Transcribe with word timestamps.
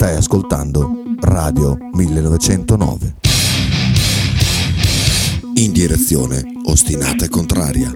Stai 0.00 0.14
ascoltando 0.14 1.02
Radio 1.18 1.76
1909. 1.76 3.16
In 5.54 5.72
direzione 5.72 6.40
ostinata 6.66 7.24
e 7.24 7.28
contraria. 7.28 7.92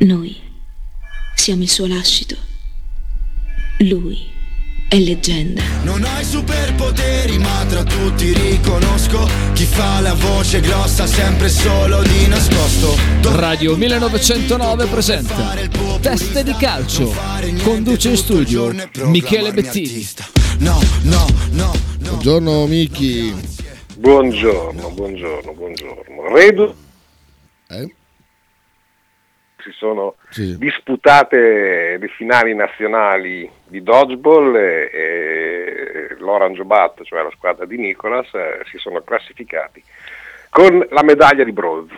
Noi 0.00 0.36
siamo 1.34 1.62
il 1.62 1.70
suo 1.70 1.86
lascito. 1.86 2.36
Lui 3.78 4.33
è 4.94 4.98
leggenda. 5.00 5.60
Non 5.82 6.04
hai 6.04 6.24
superpoteri, 6.24 7.38
ma 7.38 7.64
tra 7.68 7.82
tutti 7.82 8.32
riconosco 8.32 9.28
chi 9.52 9.64
fa 9.64 9.98
la 10.00 10.14
voce 10.14 10.60
grossa 10.60 11.06
sempre 11.06 11.48
solo 11.48 12.00
di 12.02 12.28
nascosto. 12.28 12.94
Radio 13.36 13.76
1909 13.76 14.86
presenta 14.86 15.56
Teste 16.00 16.44
di 16.44 16.54
calcio. 16.54 17.12
Conduce 17.62 18.10
in 18.10 18.16
studio 18.16 18.72
Michele 19.06 19.52
Bettini. 19.52 20.06
No, 20.58 20.80
no, 21.02 21.26
no, 21.50 21.72
no. 21.98 22.10
Buongiorno 22.10 22.66
Miki. 22.66 23.34
Buongiorno, 23.96 24.90
buongiorno, 24.90 25.52
buongiorno. 25.54 26.34
Redu 26.34 26.74
Eh? 27.68 27.94
Si 29.64 29.70
sono 29.72 30.16
Sì. 30.30 30.56
disputate 30.58 31.96
le 31.98 32.08
finali 32.16 32.54
nazionali 32.54 33.48
di 33.66 33.82
dodgeball 33.82 34.54
e, 34.56 34.90
e 34.92 36.16
l'Orange 36.18 36.62
Bat, 36.64 37.02
cioè 37.04 37.22
la 37.22 37.30
squadra 37.34 37.64
di 37.64 37.76
Nicolas, 37.78 38.26
eh, 38.34 38.62
si 38.70 38.78
sono 38.78 39.00
classificati 39.02 39.82
con 40.50 40.86
la 40.90 41.02
medaglia 41.02 41.42
di 41.44 41.52
bronzo. 41.52 41.94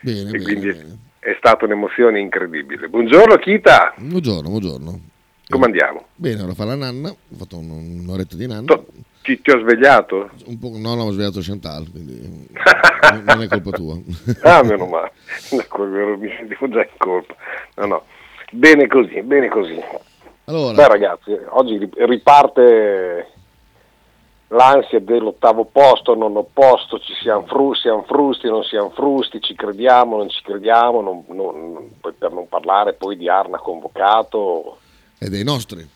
Bene, 0.00 0.30
E 0.30 0.38
bene, 0.38 0.98
è 1.18 1.34
stata 1.38 1.64
un'emozione 1.64 2.18
incredibile. 2.20 2.88
Buongiorno 2.88 3.36
Kita, 3.36 3.94
Buongiorno, 3.98 4.48
buongiorno. 4.48 5.00
come 5.48 5.64
andiamo? 5.66 6.06
Bene, 6.14 6.42
ora 6.42 6.54
fa 6.54 6.64
la 6.64 6.76
nanna, 6.76 7.08
ho 7.10 7.36
fatto 7.36 7.58
un- 7.58 8.00
un'oretta 8.04 8.36
di 8.36 8.46
nanna. 8.46 8.64
To- 8.64 8.86
Ti, 9.28 9.42
ti 9.42 9.50
ho 9.50 9.58
svegliato? 9.60 10.30
Un 10.46 10.58
po', 10.58 10.70
no, 10.74 10.94
no, 10.94 11.02
ho 11.02 11.10
svegliato 11.10 11.40
Chantal, 11.42 11.90
quindi 11.90 12.48
non- 13.26 13.42
è 13.42 13.46
colpa 13.46 13.70
tua. 13.72 13.98
Ah, 14.42 14.62
meno 14.62 14.86
male, 14.86 15.12
vero, 15.50 16.16
mi 16.16 16.30
sentivo 16.34 16.66
già 16.70 16.80
in 16.80 16.88
colpa. 16.96 17.34
No, 17.74 17.86
no, 17.86 18.04
bene 18.52 18.86
così, 18.86 19.20
bene 19.20 19.48
così. 19.50 19.78
Allora, 20.44 20.72
Beh 20.72 20.88
ragazzi, 20.88 21.38
oggi 21.50 21.76
ri- 21.76 21.90
riparte 22.06 23.32
l'ansia 24.48 24.98
dell'ottavo 25.00 25.66
posto, 25.66 26.14
nono 26.14 26.46
posto, 26.50 26.98
ci 26.98 27.12
siamo, 27.20 27.44
fru- 27.46 27.76
siamo 27.76 28.04
frusti, 28.04 28.48
non 28.48 28.62
siamo 28.64 28.88
frusti, 28.96 29.42
ci 29.42 29.54
crediamo, 29.54 30.16
non 30.16 30.30
ci 30.30 30.40
crediamo, 30.42 31.02
non- 31.02 31.24
non- 31.28 31.90
per 32.00 32.32
non 32.32 32.48
parlare 32.48 32.94
poi 32.94 33.18
di 33.18 33.28
Arna 33.28 33.58
convocato, 33.58 34.78
è 35.18 35.26
dei 35.26 35.44
nostri. 35.44 35.86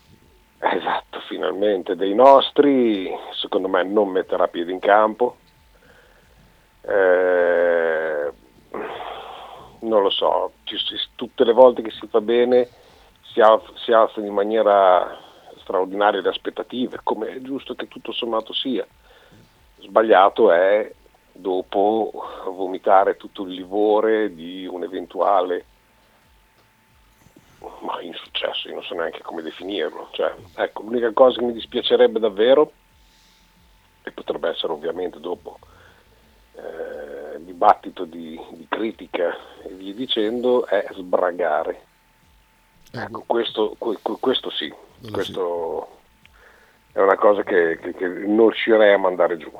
Esatto, 0.71 1.19
finalmente 1.27 1.95
dei 1.95 2.13
nostri, 2.13 3.11
secondo 3.33 3.67
me 3.67 3.83
non 3.83 4.09
metterà 4.09 4.47
piede 4.47 4.71
in 4.71 4.79
campo. 4.79 5.37
Eh, 6.81 8.31
non 9.79 10.01
lo 10.01 10.09
so, 10.09 10.53
tutte 11.15 11.43
le 11.43 11.53
volte 11.53 11.81
che 11.81 11.91
si 11.91 12.07
fa 12.07 12.21
bene 12.21 12.67
si, 13.21 13.41
al- 13.41 13.61
si 13.75 13.91
alzano 13.91 14.25
in 14.25 14.33
maniera 14.33 15.17
straordinaria 15.57 16.21
le 16.21 16.29
aspettative, 16.29 16.99
come 17.03 17.29
è 17.29 17.41
giusto 17.41 17.73
che 17.75 17.87
tutto 17.87 18.11
sommato 18.11 18.53
sia. 18.53 18.85
Sbagliato 19.79 20.51
è 20.51 20.91
dopo 21.31 22.11
vomitare 22.45 23.17
tutto 23.17 23.43
il 23.43 23.53
livore 23.53 24.33
di 24.33 24.65
un 24.65 24.83
ma 27.81 28.01
insuccesso, 28.01 28.67
io 28.67 28.75
non 28.75 28.83
so 28.83 28.93
neanche 28.95 29.21
come 29.21 29.41
definirlo. 29.41 30.09
Cioè, 30.11 30.33
ecco, 30.55 30.81
l'unica 30.83 31.11
cosa 31.11 31.39
che 31.39 31.45
mi 31.45 31.53
dispiacerebbe 31.53 32.19
davvero, 32.19 32.71
e 34.03 34.11
potrebbe 34.11 34.49
essere 34.49 34.73
ovviamente 34.73 35.19
dopo 35.19 35.57
eh, 36.55 37.43
dibattito 37.43 38.03
di, 38.05 38.39
di 38.51 38.65
critica 38.69 39.35
e 39.63 39.69
via 39.69 39.93
dicendo, 39.93 40.65
è 40.65 40.85
sbragare. 40.91 41.85
Ecco, 42.91 43.23
questo, 43.25 43.75
que- 43.77 43.97
que- 44.01 44.17
questo 44.19 44.49
sì, 44.51 44.71
questo 45.11 45.99
è 46.91 46.99
una 46.99 47.15
cosa 47.15 47.41
che, 47.43 47.79
che- 47.81 47.93
che 47.95 48.07
non 48.07 48.49
riuscirei 48.49 48.93
a 48.93 48.97
mandare 48.97 49.37
giù. 49.37 49.51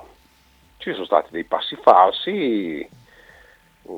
Ci 0.77 0.91
sono 0.93 1.05
stati 1.05 1.29
dei 1.31 1.45
passi 1.45 1.75
falsi, 1.77 2.87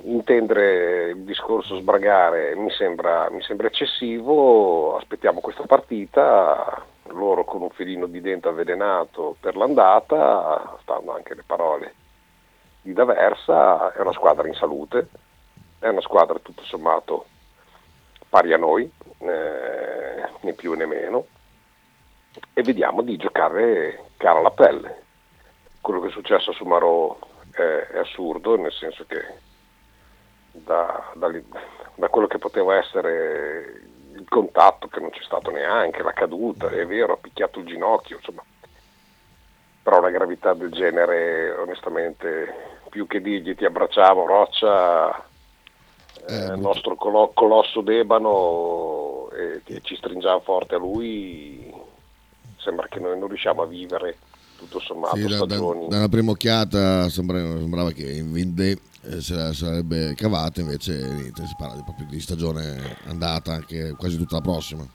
intendere 0.03 1.09
il 1.09 1.23
discorso 1.23 1.77
sbragare 1.77 2.55
mi 2.55 2.71
sembra, 2.71 3.29
mi 3.29 3.41
sembra 3.41 3.67
eccessivo, 3.67 4.97
aspettiamo 4.97 5.41
questa 5.41 5.65
partita, 5.65 6.83
loro 7.09 7.43
con 7.43 7.61
un 7.61 7.69
filino 7.69 8.07
di 8.07 8.21
dente 8.21 8.47
avvelenato 8.47 9.35
per 9.39 9.55
l'andata, 9.55 10.77
stanno 10.81 11.13
anche 11.13 11.35
le 11.35 11.43
parole 11.45 11.93
di 12.81 12.93
D'Aversa, 12.93 13.93
è 13.93 14.01
una 14.01 14.13
squadra 14.13 14.47
in 14.47 14.53
salute, 14.53 15.07
è 15.79 15.87
una 15.87 16.01
squadra 16.01 16.39
tutto 16.39 16.63
sommato 16.63 17.25
pari 18.29 18.53
a 18.53 18.57
noi, 18.57 18.89
eh, 19.19 20.29
né 20.41 20.53
più 20.53 20.73
né 20.73 20.85
meno, 20.85 21.25
e 22.53 22.61
vediamo 22.63 23.01
di 23.01 23.17
giocare 23.17 24.05
cara 24.17 24.39
alla 24.39 24.51
pelle. 24.51 25.03
Quello 25.79 26.01
che 26.01 26.07
è 26.07 26.11
successo 26.11 26.49
a 26.51 26.53
Sumarò 26.53 27.17
è, 27.51 27.61
è 27.61 27.97
assurdo, 27.99 28.57
nel 28.57 28.73
senso 28.73 29.05
che 29.07 29.23
da, 30.63 31.11
da 31.15 31.29
da 31.97 32.09
quello 32.09 32.27
che 32.27 32.37
poteva 32.39 32.75
essere 32.75 33.81
il 34.15 34.25
contatto 34.27 34.87
che 34.87 34.99
non 34.99 35.11
c'è 35.11 35.21
stato 35.23 35.49
neanche, 35.51 36.03
la 36.03 36.11
caduta, 36.13 36.69
è 36.69 36.85
vero, 36.85 37.13
ha 37.13 37.17
picchiato 37.17 37.59
il 37.59 37.65
ginocchio, 37.65 38.17
insomma. 38.17 38.43
Però 39.81 39.99
una 39.99 40.09
gravità 40.09 40.53
del 40.53 40.71
genere, 40.71 41.51
onestamente, 41.51 42.53
più 42.89 43.07
che 43.07 43.21
dirgli 43.21 43.55
ti 43.55 43.65
abbracciamo, 43.65 44.25
roccia, 44.25 45.23
Eh, 46.27 46.33
eh, 46.35 46.45
brutto. 46.47 46.61
nostro 46.61 46.95
colo- 46.95 47.31
colosso 47.33 47.81
d'ebano 47.81 49.29
e, 49.31 49.61
e 49.65 49.79
ci 49.83 49.95
stringiamo 49.95 50.39
forte 50.39 50.75
a 50.75 50.79
lui, 50.79 51.71
sembra 52.57 52.87
che 52.87 52.99
noi 52.99 53.17
non 53.19 53.27
riusciamo 53.27 53.61
a 53.61 53.67
vivere 53.67 54.17
tutto 54.57 54.79
sommato 54.79 55.17
Sì, 55.17 55.27
da, 55.27 55.45
da- 55.45 55.55
da 55.57 55.97
una 55.97 56.09
prima 56.09 56.31
occhiata 56.31 57.07
sembra- 57.09 57.37
sembrava 57.39 57.91
che 57.91 58.09
in 58.09 58.31
Vinde 58.31 58.77
eh, 59.07 59.21
se 59.21 59.35
la 59.35 59.53
sarebbe 59.53 60.13
cavata, 60.15 60.61
invece 60.61 60.93
niente, 61.13 61.45
si 61.45 61.55
parla 61.55 61.81
proprio 61.83 62.05
di 62.07 62.19
stagione 62.19 62.97
andata, 63.07 63.53
anche 63.53 63.95
quasi 63.95 64.17
tutta 64.17 64.35
la 64.35 64.41
prossima. 64.41 64.85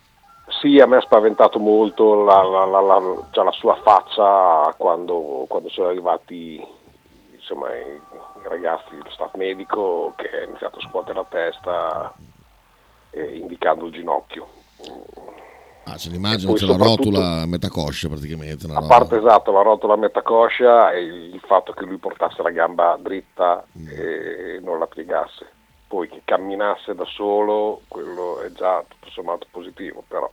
Sì, 0.61 0.79
a 0.79 0.87
me 0.87 0.97
ha 0.97 1.01
spaventato 1.01 1.59
molto 1.59 2.25
la, 2.25 2.43
la- 2.43 2.81
la- 2.81 3.27
già 3.31 3.43
la 3.43 3.53
sua 3.53 3.81
faccia 3.83 4.75
quando, 4.77 5.47
quando 5.49 5.69
sono 5.71 5.89
arrivati 5.89 6.61
insomma, 7.33 7.75
i, 7.75 7.95
i 7.95 8.49
ragazzi 8.49 8.91
dello 8.91 9.11
staff 9.11 9.35
medico 9.35 10.13
che 10.17 10.29
ha 10.29 10.45
iniziato 10.45 10.79
a 10.79 10.83
scuotere 10.89 11.15
la 11.15 11.27
testa 11.29 12.15
eh, 13.11 13.37
indicando 13.39 13.87
il 13.87 13.93
ginocchio. 13.93 14.47
Ah, 15.85 15.99
se 15.99 16.11
l'immagino 16.11 16.53
poi 16.53 16.61
c'è 16.61 16.67
la 16.67 16.77
rotola 16.77 17.41
a 17.41 17.47
metà 17.47 17.69
coscia 17.69 18.09
praticamente. 18.09 18.67
A 18.67 18.75
roba- 18.75 18.87
parte 18.87 19.17
esatto 19.17 19.51
la 19.51 19.63
rotola 19.63 19.95
a 19.95 19.97
metà 19.97 20.23
coscia 20.23 20.93
e 20.93 21.01
il 21.01 21.41
fatto 21.45 21.73
che 21.73 21.85
lui 21.85 21.97
portasse 21.99 22.43
la 22.43 22.51
gamba 22.51 22.99
dritta 23.01 23.65
e 23.89 24.61
non 24.63 24.79
la 24.79 24.87
piegasse. 24.87 25.47
Poi 25.89 26.09
che 26.09 26.23
camminasse 26.25 26.95
da 26.95 27.05
solo, 27.05 27.81
quello 27.89 28.41
è 28.43 28.53
già 28.53 28.85
tutto 28.87 29.11
sommato 29.11 29.47
positivo, 29.51 30.05
però. 30.07 30.31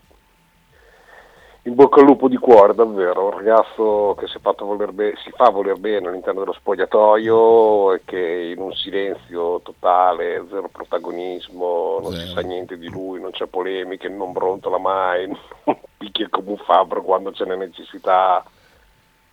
In 1.68 1.76
bocca 1.76 2.00
al 2.00 2.06
lupo 2.06 2.30
di 2.30 2.38
cuore, 2.38 2.74
davvero, 2.74 3.26
un 3.26 3.32
ragazzo 3.32 4.16
che 4.18 4.26
si, 4.28 4.38
voler 4.42 4.94
be- 4.94 5.16
si 5.22 5.32
fa 5.32 5.50
voler 5.50 5.78
bene 5.78 6.08
all'interno 6.08 6.40
dello 6.40 6.54
spogliatoio 6.54 7.94
e 7.94 8.02
che 8.06 8.54
in 8.56 8.62
un 8.62 8.72
silenzio 8.72 9.60
totale, 9.62 10.46
zero 10.50 10.70
protagonismo, 10.70 12.00
non 12.02 12.14
si 12.14 12.20
Zero. 12.20 12.32
sa 12.32 12.40
niente 12.40 12.78
di 12.78 12.90
lui, 12.90 13.20
non 13.20 13.32
c'è 13.32 13.48
polemiche, 13.48 14.08
non 14.08 14.32
brontola 14.32 14.78
mai, 14.78 15.28
non 15.66 15.78
picchia 15.98 16.30
come 16.30 16.52
un 16.52 16.58
fabbro 16.58 17.04
quando 17.04 17.32
c'è 17.32 17.44
la 17.44 17.58
necessità. 17.58 18.46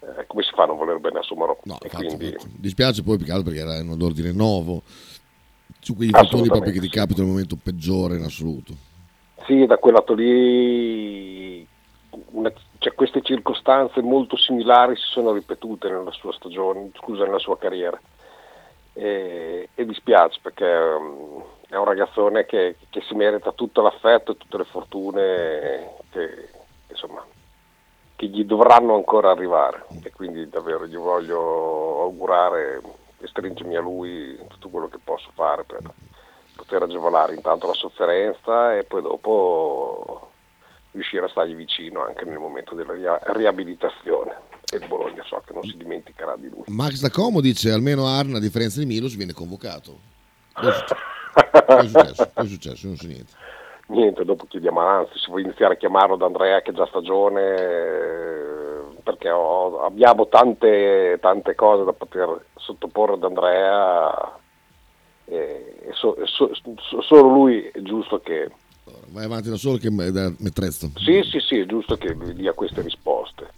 Eh, 0.01 0.27
come 0.27 0.43
si 0.43 0.51
fa 0.57 0.65
a 0.65 0.67
non 0.67 0.77
voler 0.77 0.99
bene 0.99 1.21
a 1.21 1.23
Sumarò? 1.23 1.57
No, 1.63 1.79
infatti, 1.81 2.05
quindi, 2.05 2.27
infatti. 2.33 2.51
dispiace 2.57 3.05
poi 3.05 3.15
altro 3.29 3.45
perché 3.45 3.61
era 3.61 3.81
un 3.81 4.03
ordine 4.03 4.33
nuovo. 4.33 4.83
Su 5.79 5.95
quegli 5.95 6.09
infortuni 6.09 6.49
proprio 6.49 6.73
che 6.73 6.81
ti 6.81 6.89
capitano 6.89 7.27
nel 7.27 7.33
momento 7.33 7.57
peggiore 7.63 8.17
in 8.17 8.25
assoluto. 8.25 8.75
Sì, 9.47 9.67
da 9.67 9.77
quel 9.77 9.95
lato 9.95 10.15
lì 10.15 11.73
una- 12.35 12.53
cioè, 12.79 12.95
queste 12.95 13.23
circostanze 13.23 14.03
molto 14.03 14.37
similari 14.37 14.97
si 14.97 15.07
sono 15.07 15.33
ripetute 15.33 15.89
nella 15.89 16.11
sua 16.13 16.33
stagione, 16.33 16.91
scusa, 16.95 17.25
nella 17.25 17.39
sua 17.39 17.57
carriera. 17.57 17.99
E, 18.93 19.69
e 19.75 19.85
dispiace 19.87 20.39
perché 20.41 20.65
um, 20.65 21.43
è 21.69 21.77
un 21.77 21.85
ragazzone 21.85 22.47
che, 22.47 22.77
che 22.91 23.01
si 23.03 23.15
merita 23.15 23.53
tutto 23.53 23.83
l'affetto 23.83 24.33
e 24.33 24.37
tutte 24.37 24.57
le 24.57 24.65
fortune 24.65 25.91
che, 26.11 26.49
insomma, 26.89 27.25
che 28.15 28.27
gli 28.27 28.45
dovranno 28.45 28.95
ancora 28.95 29.31
arrivare. 29.31 29.87
E 30.03 30.13
quindi 30.13 30.49
davvero 30.49 30.87
gli 30.87 30.97
voglio 30.97 32.03
augurare 32.03 32.81
e 33.21 33.27
stringermi 33.27 33.77
a 33.77 33.81
lui 33.81 34.39
tutto 34.49 34.69
quello 34.69 34.89
che 34.89 34.99
posso 35.03 35.31
fare 35.35 35.65
per 35.65 35.83
poter 36.55 36.83
agevolare 36.83 37.35
intanto 37.35 37.67
la 37.67 37.73
sofferenza 37.75 38.77
e 38.77 38.85
poi 38.85 39.03
dopo 39.03 40.31
riuscire 40.95 41.27
a 41.27 41.29
stargli 41.29 41.55
vicino 41.55 42.05
anche 42.05 42.25
nel 42.25 42.39
momento 42.39 42.75
della 42.75 42.95
ria- 42.95 43.21
riabilitazione. 43.27 44.33
E 44.73 44.77
il 44.79 44.87
Bologna 44.89 45.23
so 45.25 45.43
che 45.47 45.53
non 45.53 45.63
si 45.63 45.77
dimenticherà 45.77 46.37
di 46.37 46.49
lui. 46.49 46.63
Max 46.69 47.01
da 47.01 47.11
Como 47.11 47.41
dice 47.41 47.71
almeno 47.71 48.07
Arna 48.07 48.39
a 48.39 48.41
differenza 48.41 48.81
di 48.81 48.87
Milos 48.87 49.15
viene 49.17 49.33
convocato. 49.33 49.99
Cosa 50.55 50.71
è 50.71 50.73
successo? 51.87 52.31
Cosa 52.33 52.41
è 52.43 52.47
successo? 52.47 52.87
Non 52.87 52.97
so 52.97 53.07
niente. 53.07 53.33
Niente, 53.89 54.25
dopo 54.25 54.47
chiediamo 54.47 54.81
Anzi, 54.81 55.19
se 55.19 55.27
vuoi 55.29 55.43
iniziare 55.43 55.75
a 55.75 55.77
chiamarlo 55.77 56.17
da 56.17 56.25
Andrea 56.27 56.63
che 56.63 56.71
è 56.71 56.75
già 56.75 56.87
stagione, 56.87 57.43
perché 59.03 59.29
ho- 59.31 59.83
abbiamo 59.85 60.29
tante, 60.29 61.19
tante 61.21 61.55
cose 61.55 61.85
da 61.85 61.93
poter 61.93 62.47
sottoporre 62.57 63.15
ad 63.15 63.25
Andrea 63.25 64.39
e, 65.27 65.77
e 65.83 65.93
so- 65.93 66.17
so- 66.25 66.51
so- 66.55 67.03
solo 67.03 67.29
lui 67.29 67.63
è 67.67 67.81
giusto 67.83 68.21
che 68.21 68.51
Vai 69.09 69.25
avanti 69.25 69.49
da 69.49 69.57
solo 69.57 69.79
che 69.79 69.91
mi 69.91 70.11
mi 70.11 70.51
trezzo. 70.51 70.91
Sì, 70.97 71.23
sì, 71.23 71.41
sì, 71.41 71.59
è 71.59 71.67
giusto 71.67 71.97
che 71.97 72.17
dia 72.35 72.53
queste 72.53 72.83
risposte. 72.83 73.49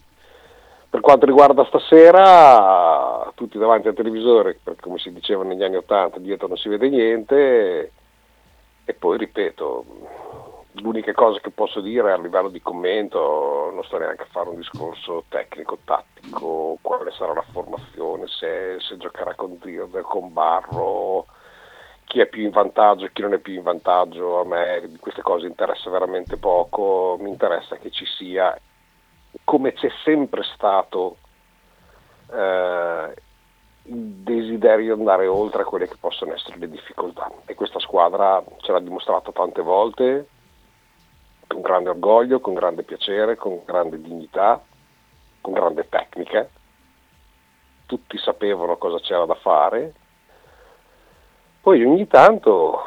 Per 0.89 1.01
quanto 1.01 1.27
riguarda 1.27 1.65
stasera, 1.65 3.31
tutti 3.35 3.59
davanti 3.59 3.89
al 3.89 3.95
televisore, 3.95 4.59
perché 4.63 4.83
come 4.83 4.99
si 4.99 5.13
diceva 5.13 5.43
negli 5.43 5.63
anni 5.63 5.77
Ottanta, 5.77 6.19
dietro 6.19 6.47
non 6.47 6.57
si 6.57 6.69
vede 6.69 6.89
niente, 6.89 7.93
e 8.85 8.95
poi 8.95 9.19
ripeto, 9.19 9.85
l'unica 10.75 11.13
cosa 11.13 11.41
che 11.41 11.51
posso 11.51 11.81
dire 11.81 12.13
a 12.13 12.19
livello 12.19 12.49
di 12.49 12.63
commento, 12.63 13.71
non 13.75 13.83
sto 13.85 13.99
neanche 13.99 14.23
a 14.23 14.29
fare 14.31 14.49
un 14.49 14.57
discorso 14.57 15.25
tecnico-tattico, 15.29 16.79
quale 16.81 17.11
sarà 17.11 17.35
la 17.35 17.45
formazione, 17.51 18.27
se, 18.29 18.77
se 18.79 18.97
giocherà 18.97 19.35
con 19.35 19.59
Dirde, 19.61 20.03
con 20.03 20.33
Barro, 20.33 21.27
chi 22.07 22.21
è 22.21 22.27
più 22.27 22.45
in 22.45 22.51
vantaggio, 22.51 23.09
chi 23.13 23.23
non 23.23 23.35
è 23.35 23.39
più 23.39 23.55
in 23.55 23.63
vantaggio, 23.63 24.41
a 24.41 24.45
me 24.45 24.91
queste 25.01 25.23
cose 25.23 25.47
interessa 25.47 25.91
veramente 25.91 26.37
poco, 26.37 27.17
mi 27.21 27.29
interessa 27.29 27.77
che 27.77 27.91
ci 27.91 28.07
sia, 28.07 28.57
come 29.43 29.73
c'è 29.73 29.91
sempre 30.05 30.45
stato, 30.55 31.17
eh, 32.31 33.15
il 33.83 33.97
desiderio 33.97 34.95
di 34.95 35.01
andare 35.01 35.27
oltre 35.27 35.63
a 35.63 35.65
quelle 35.65 35.89
che 35.89 35.97
possono 35.99 36.33
essere 36.33 36.59
le 36.59 36.71
difficoltà. 36.71 37.31
E 37.45 37.55
questa 37.55 37.81
squadra 37.81 38.43
ce 38.59 38.71
l'ha 38.71 38.81
dimostrato 38.81 39.33
tante 39.33 39.63
volte, 39.63 40.29
con 41.49 41.61
grande 41.61 41.89
orgoglio, 41.91 42.39
con 42.39 42.55
grande 42.55 42.85
piacere, 42.85 43.35
con 43.35 43.63
grande 43.65 44.01
dignità, 44.01 44.63
con 45.41 45.53
grande 45.53 45.89
tecnica. 45.89 46.49
Tutti 47.85 48.17
sapevano 48.19 48.77
cosa 48.77 49.01
c'era 49.01 49.27
da 49.27 49.35
fare 49.35 49.95
poi 51.67 51.85
ogni 51.85 52.07
tanto 52.07 52.81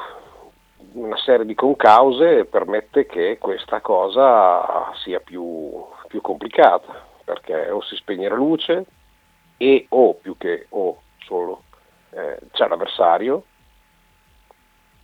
una 0.94 1.18
serie 1.18 1.46
di 1.46 1.54
concause 1.54 2.46
permette 2.46 3.06
che 3.06 3.38
questa 3.38 3.82
cosa 3.82 4.94
sia 5.04 5.20
più, 5.20 5.86
più 6.08 6.22
complicata, 6.22 7.06
perché 7.26 7.70
o 7.72 7.82
si 7.82 7.98
spegne 7.98 8.30
la 8.30 8.36
luce 8.36 8.86
e 9.58 9.86
o 9.90 10.14
più 10.14 10.38
che 10.38 10.68
o 10.70 11.02
solo 11.26 11.64
eh, 12.12 12.40
c'è 12.52 12.70
l'avversario, 12.70 13.44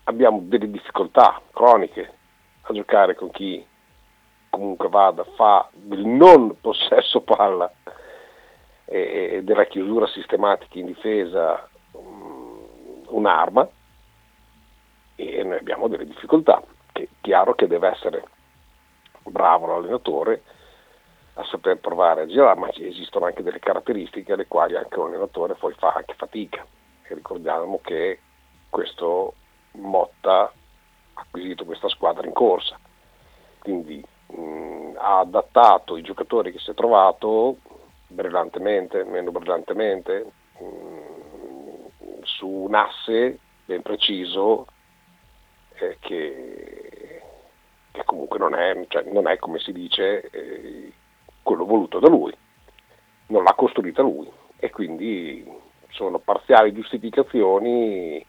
abbiamo 0.05 0.39
delle 0.43 0.71
difficoltà 0.71 1.41
croniche 1.51 2.13
a 2.61 2.71
giocare 2.71 3.13
con 3.13 3.29
chi 3.29 3.61
comunque 4.49 4.87
vada, 4.87 5.25
fa 5.35 5.67
del 5.73 6.05
non 6.05 6.61
possesso 6.61 7.19
palla 7.19 7.69
e, 8.85 9.31
e 9.33 9.43
della 9.43 9.65
chiusura 9.65 10.07
sistematica 10.07 10.79
in 10.79 10.85
difesa 10.85 11.67
un'arma 13.15 13.67
e 15.15 15.43
noi 15.43 15.57
abbiamo 15.57 15.87
delle 15.87 16.05
difficoltà. 16.05 16.61
È 16.91 17.07
chiaro 17.21 17.55
che 17.55 17.67
deve 17.67 17.89
essere 17.89 18.23
bravo 19.23 19.67
l'allenatore 19.67 20.43
a 21.35 21.43
saper 21.45 21.77
provare 21.77 22.21
a 22.21 22.27
girare, 22.27 22.59
ma 22.59 22.69
esistono 22.71 23.25
anche 23.25 23.43
delle 23.43 23.59
caratteristiche 23.59 24.33
alle 24.33 24.47
quali 24.47 24.75
anche 24.75 24.99
un 24.99 25.07
allenatore 25.07 25.55
poi 25.55 25.73
fa 25.73 25.93
anche 25.93 26.13
fatica. 26.15 26.65
E 27.03 27.13
ricordiamo 27.13 27.79
che 27.81 28.19
questo 28.69 29.33
Motta 29.73 30.43
ha 30.43 30.51
acquisito 31.13 31.65
questa 31.65 31.89
squadra 31.89 32.25
in 32.25 32.33
corsa, 32.33 32.79
quindi 33.59 34.03
mh, 34.27 34.93
ha 34.97 35.19
adattato 35.19 35.97
i 35.97 36.01
giocatori 36.01 36.51
che 36.51 36.59
si 36.59 36.71
è 36.71 36.73
trovato 36.73 37.57
brillantemente, 38.07 39.03
meno 39.03 39.31
brillantemente, 39.31 40.31
mh, 40.59 40.94
su 42.37 42.47
un 42.47 42.75
asse 42.75 43.39
ben 43.65 43.81
preciso 43.81 44.67
eh, 45.75 45.97
che, 45.99 47.21
che, 47.91 48.03
comunque 48.05 48.37
non 48.39 48.53
è, 48.53 48.85
cioè, 48.87 49.03
non 49.11 49.27
è, 49.27 49.37
come 49.37 49.59
si 49.59 49.71
dice 49.71 50.29
eh, 50.29 50.91
quello 51.41 51.65
voluto 51.65 51.99
da 51.99 52.07
lui, 52.07 52.35
non 53.27 53.43
l'ha 53.43 53.53
costruita 53.53 54.01
lui 54.01 54.29
e 54.57 54.69
quindi 54.69 55.45
sono 55.89 56.19
parziali 56.19 56.73
giustificazioni 56.73 58.25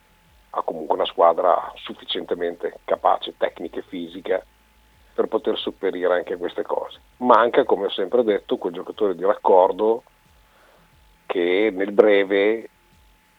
a 0.50 0.62
comunque 0.62 0.94
una 0.94 1.04
squadra 1.04 1.72
sufficientemente 1.76 2.78
capace, 2.84 3.34
tecnica 3.36 3.78
e 3.78 3.82
fisica 3.82 4.44
per 5.14 5.26
poter 5.26 5.58
sopperire 5.58 6.14
anche 6.14 6.34
a 6.34 6.38
queste 6.38 6.62
cose. 6.62 7.00
Manca, 7.18 7.64
come 7.64 7.86
ho 7.86 7.90
sempre 7.90 8.22
detto, 8.22 8.56
quel 8.56 8.72
giocatore 8.74 9.14
di 9.14 9.24
raccordo 9.24 10.02
che 11.26 11.70
nel 11.72 11.92
breve 11.92 12.68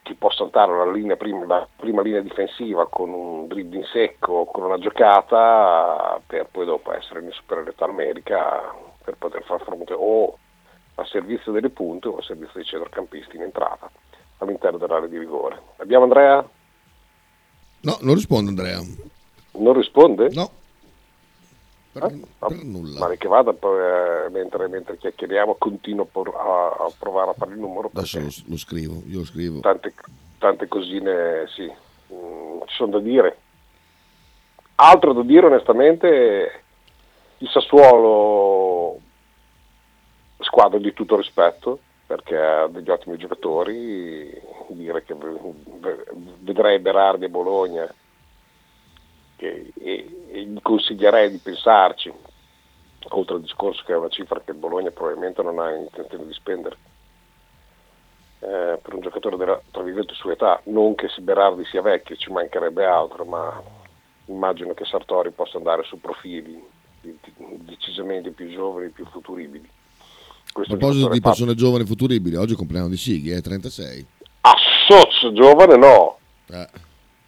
ti 0.08 0.14
può 0.14 0.32
saltare 0.32 0.74
la, 0.74 0.90
linea 0.90 1.18
prima, 1.18 1.46
la 1.46 1.68
prima 1.76 2.02
linea 2.02 2.22
difensiva 2.22 2.88
con 2.88 3.10
un 3.10 3.48
dribbling 3.48 3.86
secco, 3.92 4.46
con 4.46 4.64
una 4.64 4.78
giocata 4.78 6.20
per 6.26 6.48
poi 6.50 6.66
dopo 6.66 6.94
essere 6.94 7.20
in 7.20 7.32
superiorità 7.32 7.86
numerica 7.86 8.74
per 9.04 9.16
poter 9.18 9.44
far 9.44 9.62
fronte 9.62 9.94
o 9.94 10.38
al 10.96 11.08
servizio 11.08 11.52
delle 11.52 11.70
punte 11.70 12.08
o 12.08 12.18
al 12.18 12.24
servizio 12.24 12.54
dei 12.56 12.64
centrocampisti 12.64 13.36
in 13.36 13.42
entrata 13.42 13.92
all'interno 14.38 14.78
dell'area 14.78 15.10
di 15.10 15.18
rigore. 15.18 15.62
Abbiamo 15.78 16.06
Andrea? 16.06 16.48
No, 17.82 17.98
non 18.02 18.16
risponde 18.16 18.50
Andrea. 18.50 18.80
Non 19.52 19.74
risponde? 19.74 20.30
No. 20.32 20.50
Per, 22.00 22.20
Ah, 22.40 22.48
per 22.48 22.64
nulla. 22.64 23.00
Male 23.00 23.18
che 23.18 23.28
vada, 23.28 23.54
poi, 23.54 23.80
eh, 24.26 24.30
mentre, 24.30 24.68
mentre 24.68 24.98
chiacchieriamo 24.98 25.56
continuo 25.58 26.08
a, 26.14 26.68
a- 26.86 26.92
provare 26.98 27.32
a 27.32 27.34
fare 27.34 27.52
il 27.52 27.60
numero 27.60 27.90
Adesso 27.94 28.20
lo, 28.20 28.30
lo 28.46 28.58
scrivo, 28.58 29.02
io 29.08 29.20
lo 29.20 29.26
scrivo. 29.26 29.60
tante, 29.62 29.94
tante 30.38 30.68
cosine 30.68 31.46
sì, 31.48 31.64
mm, 32.14 32.60
ci 32.66 32.76
sono 32.76 32.92
da 32.92 33.00
dire. 33.00 33.38
Altro 34.76 35.14
da 35.14 35.24
dire 35.24 35.48
onestamente, 35.48 36.64
il 37.40 37.50
Sassuolo 37.50 39.00
squadra 40.40 40.78
di 40.78 40.94
tutto 40.94 41.16
rispetto 41.16 41.80
perché 42.06 42.38
ha 42.38 42.68
degli 42.68 42.90
ottimi 42.90 43.18
giocatori, 43.18 44.32
dire 44.70 45.04
che 45.04 45.14
vedrei 46.40 46.80
Berardi 46.80 47.26
e 47.26 47.30
Bologna 47.30 47.92
che- 49.38 49.72
e, 49.80 50.26
e 50.32 50.42
gli 50.44 50.60
consiglierei 50.62 51.32
di 51.32 51.38
pensarci, 51.38 52.12
oltre 53.10 53.36
al 53.36 53.42
discorso 53.42 53.84
che 53.86 53.94
è 53.94 53.98
una 53.98 54.10
cifra 54.10 54.42
che 54.44 54.52
il 54.52 54.58
Bologna 54.58 54.92
probabilmente 54.92 55.42
non 55.42 55.60
ha 55.60 55.72
intenzione 55.74 56.26
di 56.26 56.34
spendere 56.34 56.76
eh, 58.40 58.78
per 58.82 58.94
un 58.94 59.02
giocatore 59.02 59.38
della 59.38 59.60
tra 59.72 59.82
virgolette, 59.82 60.14
sua 60.14 60.34
età, 60.34 60.60
non 60.66 60.94
che 60.96 61.08
se 61.08 61.22
Berardi 61.22 61.64
sia 61.66 61.82
vecchio, 61.82 62.16
ci 62.18 62.32
mancherebbe 62.32 62.86
altro, 62.86 63.24
ma 63.26 63.62
immagino 64.26 64.74
che 64.74 64.86
Sartori 64.86 65.32
possa 65.32 65.58
andare 65.58 65.84
su 65.84 66.00
profili 66.00 66.62
decisamente 67.60 68.32
più 68.32 68.50
giovani, 68.52 68.90
più 68.90 69.06
futuribili. 69.06 69.68
A 69.68 70.52
Questo 70.54 70.78
proposito 70.78 71.10
di 71.10 71.20
persone 71.22 71.56
giovani 71.56 71.86
futuribili, 71.86 72.36
oggi 72.36 72.56
compleanno 72.56 72.90
di 72.90 72.98
Sighi, 72.98 73.32
è 73.32 73.42
36. 73.42 74.06
Assoz, 74.42 75.32
giovane 75.34 75.76
no, 75.78 76.18
Eh, 76.52 76.68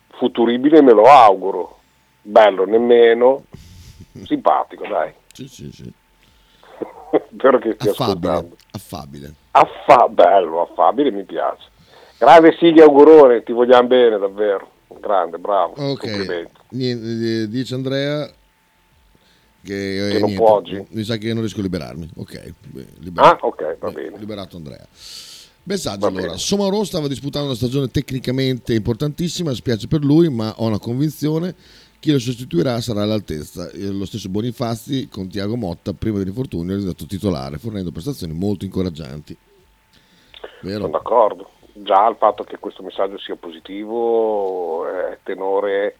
futuribile 0.09 0.81
me 0.81 0.93
lo 0.93 1.03
auguro, 1.05 1.78
bello 2.21 2.65
nemmeno, 2.65 3.45
simpatico 4.23 4.87
dai, 4.87 5.11
sì, 5.33 5.47
sì, 5.47 5.71
sì. 5.71 5.91
spero 7.33 7.59
che 7.59 7.75
stia 7.79 7.91
Affabile, 7.91 8.29
ascoltando. 8.29 8.55
affabile. 8.71 9.33
Affa- 9.51 10.07
bello, 10.09 10.61
affabile, 10.61 11.11
mi 11.11 11.23
piace. 11.23 11.67
Grande 12.17 12.55
Sighi, 12.59 12.81
augurone, 12.81 13.43
ti 13.43 13.51
vogliamo 13.53 13.87
bene 13.87 14.17
davvero, 14.17 14.69
grande, 14.99 15.37
bravo, 15.37 15.73
Ok, 15.77 16.03
eh, 16.71 17.47
dice 17.47 17.73
Andrea 17.75 18.29
che, 19.61 20.07
eh, 20.07 20.11
Che 20.11 20.19
non 20.19 20.29
niente, 20.29 20.35
può 20.35 20.53
oggi. 20.55 20.85
Mi 20.89 21.03
sa 21.03 21.17
che 21.17 21.27
non 21.33 21.39
riesco 21.39 21.59
a 21.59 21.63
liberarmi. 21.63 22.09
Ok, 22.15 22.53
liberato. 22.99 23.45
Ah, 23.45 23.47
ok, 23.47 23.77
va 23.79 23.91
bene. 23.91 24.17
Liberato 24.17 24.55
Andrea. 24.57 24.85
Messaggio 25.63 26.07
allora. 26.07 26.25
bene. 26.27 26.37
Somaro 26.37 26.83
stava 26.85 27.07
disputando 27.07 27.47
una 27.47 27.55
stagione 27.55 27.89
tecnicamente 27.89 28.73
importantissima, 28.73 29.53
spiace 29.53 29.87
per 29.87 30.01
lui, 30.03 30.29
ma 30.29 30.53
ho 30.57 30.65
una 30.67 30.79
convinzione. 30.79 31.53
Chi 31.99 32.11
lo 32.11 32.19
sostituirà 32.19 32.79
sarà 32.79 33.01
all'altezza. 33.03 33.69
Eh, 33.71 33.91
Lo 33.91 34.05
stesso 34.05 34.29
Bonifazi 34.29 35.09
con 35.09 35.27
Tiago 35.27 35.57
Motta, 35.57 35.93
prima 35.93 36.17
dell'infortunio, 36.17 36.73
è 36.73 36.77
diventato 36.77 37.05
titolare, 37.05 37.57
fornendo 37.57 37.91
prestazioni 37.91 38.33
molto 38.33 38.63
incoraggianti. 38.63 39.35
Sono 40.39 40.51
Vero? 40.61 40.87
d'accordo. 40.87 41.49
Già 41.73 42.07
il 42.07 42.15
fatto 42.17 42.43
che 42.43 42.57
questo 42.57 42.83
messaggio 42.83 43.17
sia 43.17 43.35
positivo 43.35 44.87
è 44.87 45.17
tenore 45.23 45.97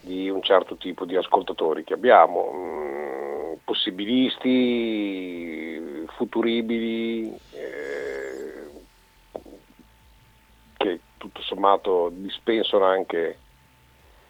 di 0.00 0.28
un 0.28 0.42
certo 0.42 0.76
tipo 0.76 1.04
di 1.04 1.16
ascoltatori 1.16 1.84
che 1.84 1.94
abbiamo. 1.94 2.50
Mm, 2.52 3.52
possibilisti, 3.64 5.80
futuribili, 6.16 7.32
eh, 7.52 8.64
che 10.76 11.00
tutto 11.16 11.40
sommato 11.42 12.12
dispensano 12.14 12.84
anche 12.84 13.38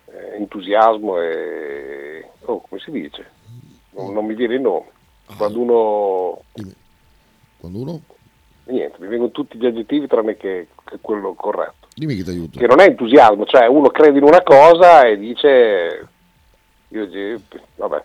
eh, 0.07 0.37
entusiasmo 0.37 1.21
e... 1.21 2.31
Oh, 2.47 2.61
come 2.61 2.81
si 2.81 2.91
dice? 2.91 3.31
Non, 3.91 4.13
non 4.13 4.25
mi 4.27 4.35
viene 4.35 4.55
il 4.55 4.61
nome. 4.61 4.87
Quando 5.37 5.61
uno... 5.61 6.43
Quando 7.59 7.79
uno? 7.79 8.01
Niente, 8.65 8.97
mi 9.01 9.07
vengono 9.09 9.31
tutti 9.31 9.59
gli 9.59 9.67
aggettivi 9.67 10.07
tranne 10.07 10.37
che, 10.37 10.69
che 10.85 10.99
quello 11.01 11.35
corretto. 11.35 11.89
Dimmi 11.95 12.15
chi 12.17 12.25
ti 12.25 12.31
aiuta. 12.31 12.59
Che 12.59 12.67
non 12.67 12.81
è 12.81 12.87
entusiasmo, 12.87 13.45
cioè 13.47 13.67
uno 13.67 13.89
crede 13.89 14.19
in 14.19 14.25
una 14.25 14.43
cosa 14.43 15.03
e 15.03 15.17
dice... 15.19 16.09
Io 16.89 17.07
dico, 17.07 17.59
vabbè, 17.77 18.05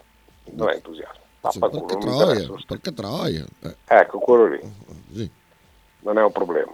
non 0.52 0.70
è 0.70 0.74
entusiasmo. 0.76 1.20
Non 1.42 1.86
mi 1.86 2.00
troia, 2.00 2.48
porca 2.68 2.92
troia. 2.92 3.46
Eh, 3.64 3.76
Ecco, 3.88 4.20
quello 4.20 4.46
lì. 4.48 4.60
sì. 5.14 5.30
non 6.00 6.18
è 6.20 6.24
un 6.24 6.32
problema. 6.32 6.72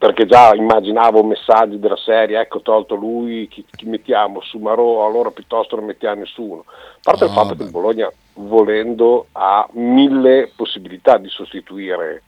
Perché 0.00 0.24
già 0.24 0.54
immaginavo 0.54 1.22
messaggi 1.22 1.78
della 1.78 1.98
serie, 1.98 2.40
ecco 2.40 2.62
tolto 2.62 2.94
lui, 2.94 3.46
chi, 3.48 3.66
chi 3.70 3.84
mettiamo 3.84 4.40
su 4.40 4.56
Marò, 4.56 5.04
allora 5.04 5.30
piuttosto 5.30 5.76
non 5.76 5.84
mettiamo 5.84 6.20
nessuno. 6.20 6.64
A 6.66 6.98
parte 7.02 7.24
il 7.24 7.30
Ah, 7.30 7.34
fatto 7.34 7.48
beh. 7.48 7.56
che 7.56 7.62
il 7.64 7.70
Bologna, 7.70 8.10
volendo, 8.32 9.26
ha 9.32 9.68
mille 9.72 10.50
possibilità 10.56 11.18
di 11.18 11.28
sostituire 11.28 12.22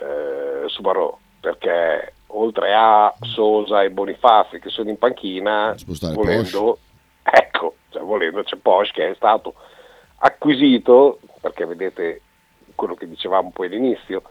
eh, 0.00 0.66
Sumarò, 0.68 1.14
perché 1.38 2.14
oltre 2.28 2.72
a 2.74 3.14
Sosa 3.20 3.82
e 3.82 3.90
Bonifazzi 3.90 4.58
che 4.58 4.70
sono 4.70 4.88
in 4.88 4.96
panchina, 4.96 5.74
Spostare 5.76 6.14
volendo, 6.14 6.78
ecco, 7.22 7.74
cioè, 7.90 8.00
volendo 8.02 8.42
c'è 8.42 8.56
Posch 8.56 8.94
che 8.94 9.10
è 9.10 9.14
stato 9.16 9.52
acquisito, 10.16 11.18
perché 11.42 11.66
vedete 11.66 12.22
quello 12.74 12.94
che 12.94 13.06
dicevamo 13.06 13.50
poi 13.52 13.66
all'inizio, 13.66 14.22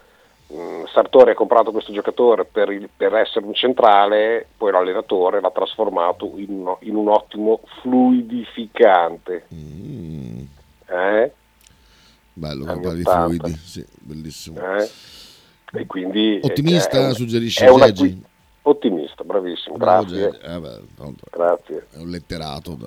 Sartori 0.93 1.31
ha 1.31 1.35
comprato 1.35 1.71
questo 1.71 1.91
giocatore 1.91 2.45
per, 2.45 2.69
il- 2.71 2.89
per 2.95 3.15
essere 3.15 3.45
un 3.45 3.53
centrale, 3.53 4.45
poi 4.57 4.71
l'allenatore 4.71 5.41
l'ha 5.41 5.51
trasformato 5.51 6.31
in, 6.35 6.49
uno- 6.51 6.77
in 6.81 6.95
un 6.95 7.07
ottimo 7.09 7.61
fluidificante. 7.81 9.45
Mm, 9.53 10.39
eh? 10.87 11.31
bello, 12.33 12.65
parli 12.65 12.95
di 12.95 13.01
80. 13.01 13.27
fluidi, 13.27 13.59
sì, 13.63 13.85
bellissimo. 13.99 14.59
Eh? 14.77 14.89
E 15.75 15.85
quindi, 15.87 16.35
eh, 16.39 16.45
Ottimista, 16.45 16.99
un- 16.99 17.13
suggerisce 17.13 17.65
è 17.65 17.69
un 17.69 17.79
Geggi? 17.79 18.03
acqui- 18.03 18.23
Ottimista, 18.65 19.25
bravissimo, 19.25 19.75
grazie. 19.75 20.39
Eh, 20.41 20.57
beh, 20.59 20.79
grazie. 21.31 21.87
è 21.91 21.97
un 21.97 22.09
letterato. 22.09 22.77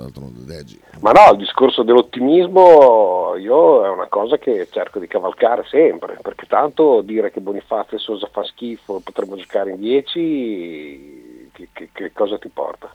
Ma 1.00 1.10
no, 1.12 1.32
il 1.32 1.36
discorso 1.36 1.82
dell'ottimismo 1.82 3.36
io 3.36 3.84
è 3.84 3.88
una 3.90 4.06
cosa 4.08 4.38
che 4.38 4.68
cerco 4.70 4.98
di 4.98 5.06
cavalcare 5.06 5.66
sempre, 5.68 6.18
perché 6.22 6.46
tanto 6.46 7.02
dire 7.02 7.30
che 7.30 7.40
Bonifazio 7.42 7.98
e 7.98 8.00
Sosa 8.00 8.26
fa 8.32 8.42
schifo, 8.44 9.00
potremmo 9.00 9.36
giocare 9.36 9.72
in 9.72 9.80
10, 9.80 11.50
che, 11.52 11.68
che- 11.74 11.90
che 11.92 12.12
cosa 12.12 12.38
ti 12.38 12.48
porta? 12.48 12.86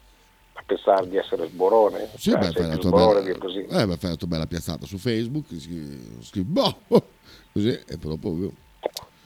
A 0.54 0.64
pensare 0.66 1.08
di 1.08 1.18
essere 1.18 1.48
sborone? 1.50 2.10
Sì, 2.16 2.32
Cioè, 2.32 2.40
beh, 2.40 2.52
fai 2.52 2.82
sborone 2.82 3.22
bella, 3.22 3.38
così. 3.38 3.60
eh, 3.60 3.86
beh, 3.86 3.98
fai 3.98 4.10
la 4.10 4.16
tua 4.16 4.28
bella 4.28 4.48
piazzata 4.48 4.88
su 4.88 4.98
Facebook, 4.98 5.46
scrivi, 5.50 6.18
scrivi 6.24 6.50
boh, 6.50 6.76
oh, 6.88 7.04
così, 7.54 7.70
e 7.70 7.98
poi 8.00 8.10
dopo 8.10 8.30
oh, 8.30 8.52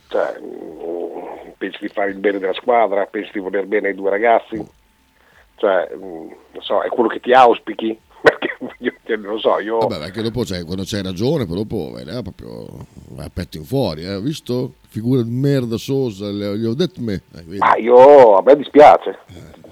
Cioè, 0.08 0.40
pensi 1.56 1.78
di 1.80 1.88
fare 1.88 2.10
il 2.10 2.18
bene 2.18 2.38
della 2.38 2.52
squadra, 2.54 3.06
pensi 3.06 3.30
di 3.32 3.38
voler 3.40 3.66
bene 3.66 3.88
ai 3.88 3.94
due 3.94 4.10
ragazzi? 4.10 4.64
Cioè, 5.56 5.90
mm, 5.94 6.00
non 6.52 6.62
so, 6.62 6.80
è 6.82 6.88
quello 6.88 7.08
che 7.08 7.20
ti 7.20 7.32
auspichi? 7.32 7.98
Perché 8.26 8.56
io 8.78 8.92
io 9.06 9.16
non 9.16 9.32
lo 9.34 9.38
so, 9.38 9.60
io... 9.60 9.78
Vabbè, 9.78 9.98
perché 9.98 10.22
dopo 10.22 10.42
c'è, 10.42 10.64
quando 10.64 10.82
c'hai 10.84 11.02
ragione, 11.02 11.46
poi 11.46 11.56
dopo 11.56 11.90
vai 11.92 12.04
là 12.04 12.22
proprio 12.22 12.66
vai 13.10 13.26
a 13.26 13.30
petto 13.32 13.56
in 13.56 13.64
fuori, 13.64 14.04
eh, 14.04 14.20
visto? 14.20 14.74
Figura 14.88 15.22
di 15.22 15.30
merda 15.30 15.76
Sosa, 15.76 16.26
gli 16.26 16.64
ho 16.64 16.74
detto 16.74 17.00
me. 17.00 17.22
Eh? 17.36 17.56
Ma 17.58 17.76
io, 17.76 18.36
a 18.36 18.42
me 18.44 18.56
dispiace, 18.56 19.18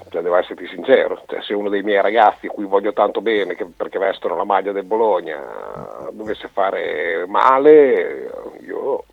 cioè, 0.09 0.23
devo 0.23 0.37
esserti 0.37 0.67
sincero, 0.69 1.21
cioè, 1.27 1.43
se 1.43 1.53
uno 1.55 1.69
dei 1.69 1.83
miei 1.83 2.01
ragazzi 2.01 2.47
a 2.47 2.51
cui 2.51 2.65
voglio 2.65 2.93
tanto 2.93 3.21
bene, 3.21 3.57
che- 3.57 3.67
perché 3.67 3.99
vestono 3.99 4.37
la 4.37 4.45
maglia 4.45 4.71
del 4.71 4.85
Bologna, 4.85 5.41
dovesse 6.13 6.49
fare 6.53 7.25
male, 7.27 8.31
io 8.65 9.05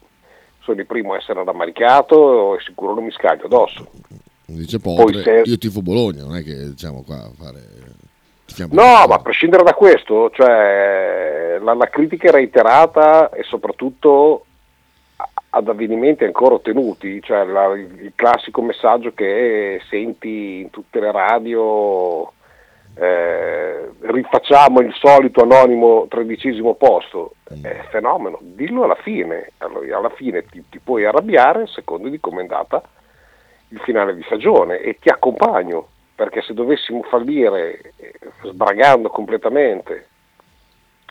sono 0.61 0.79
il 0.79 0.85
primo 0.85 1.13
a 1.13 1.17
essere 1.17 1.43
rammaricato 1.43 2.55
e 2.55 2.61
sicuro 2.61 2.93
non 2.93 3.03
mi 3.05 3.11
scaglio 3.11 3.45
addosso. 3.45 3.87
Dice 4.45 4.79
Potre, 4.79 5.23
se- 5.23 5.41
io 5.45 5.57
tifo 5.57 5.81
Bologna, 5.81 6.23
non 6.23 6.35
è 6.35 6.43
che 6.43 6.55
diciamo 6.69 7.03
qua 7.03 7.15
a 7.17 7.31
fare... 7.37 7.59
No, 8.69 9.05
ma 9.07 9.15
a 9.15 9.19
prescindere 9.19 9.63
da 9.63 9.73
questo, 9.73 10.29
cioè, 10.31 11.57
la, 11.61 11.73
la 11.73 11.87
critica 11.87 12.27
è 12.27 12.31
reiterata 12.31 13.29
e 13.29 13.43
soprattutto 13.43 14.45
ad 15.53 15.67
avvenimenti 15.69 16.25
ancora 16.25 16.55
ottenuti, 16.55 17.21
cioè 17.21 17.45
la- 17.45 17.73
il 17.73 18.11
classico 18.13 18.61
messaggio 18.61 19.13
che 19.13 19.81
senti 19.89 20.59
in 20.61 20.69
tutte 20.69 20.99
le 20.99 21.11
radio, 21.13 22.33
eh, 22.95 23.91
rifacciamo 23.99 24.79
il 24.81 24.93
solito 24.93 25.41
anonimo 25.41 26.07
tredicesimo 26.09 26.75
posto, 26.75 27.35
è 27.61 27.85
fenomeno, 27.89 28.39
dillo 28.41 28.83
alla 28.83 28.95
fine, 28.95 29.51
allora, 29.59 29.97
alla 29.97 30.09
fine 30.09 30.43
ti, 30.45 30.63
ti 30.69 30.79
puoi 30.79 31.05
arrabbiare 31.05 31.67
secondo 31.67 32.09
di 32.09 32.19
come 32.19 32.37
è 32.37 32.41
andata 32.41 32.81
il 33.69 33.79
finale 33.79 34.13
di 34.15 34.23
stagione 34.23 34.79
e 34.79 34.97
ti 34.99 35.09
accompagno 35.09 35.87
perché 36.13 36.41
se 36.41 36.53
dovessimo 36.53 37.01
fallire 37.03 37.93
eh, 37.95 38.13
sbragando 38.43 39.09
completamente 39.09 40.07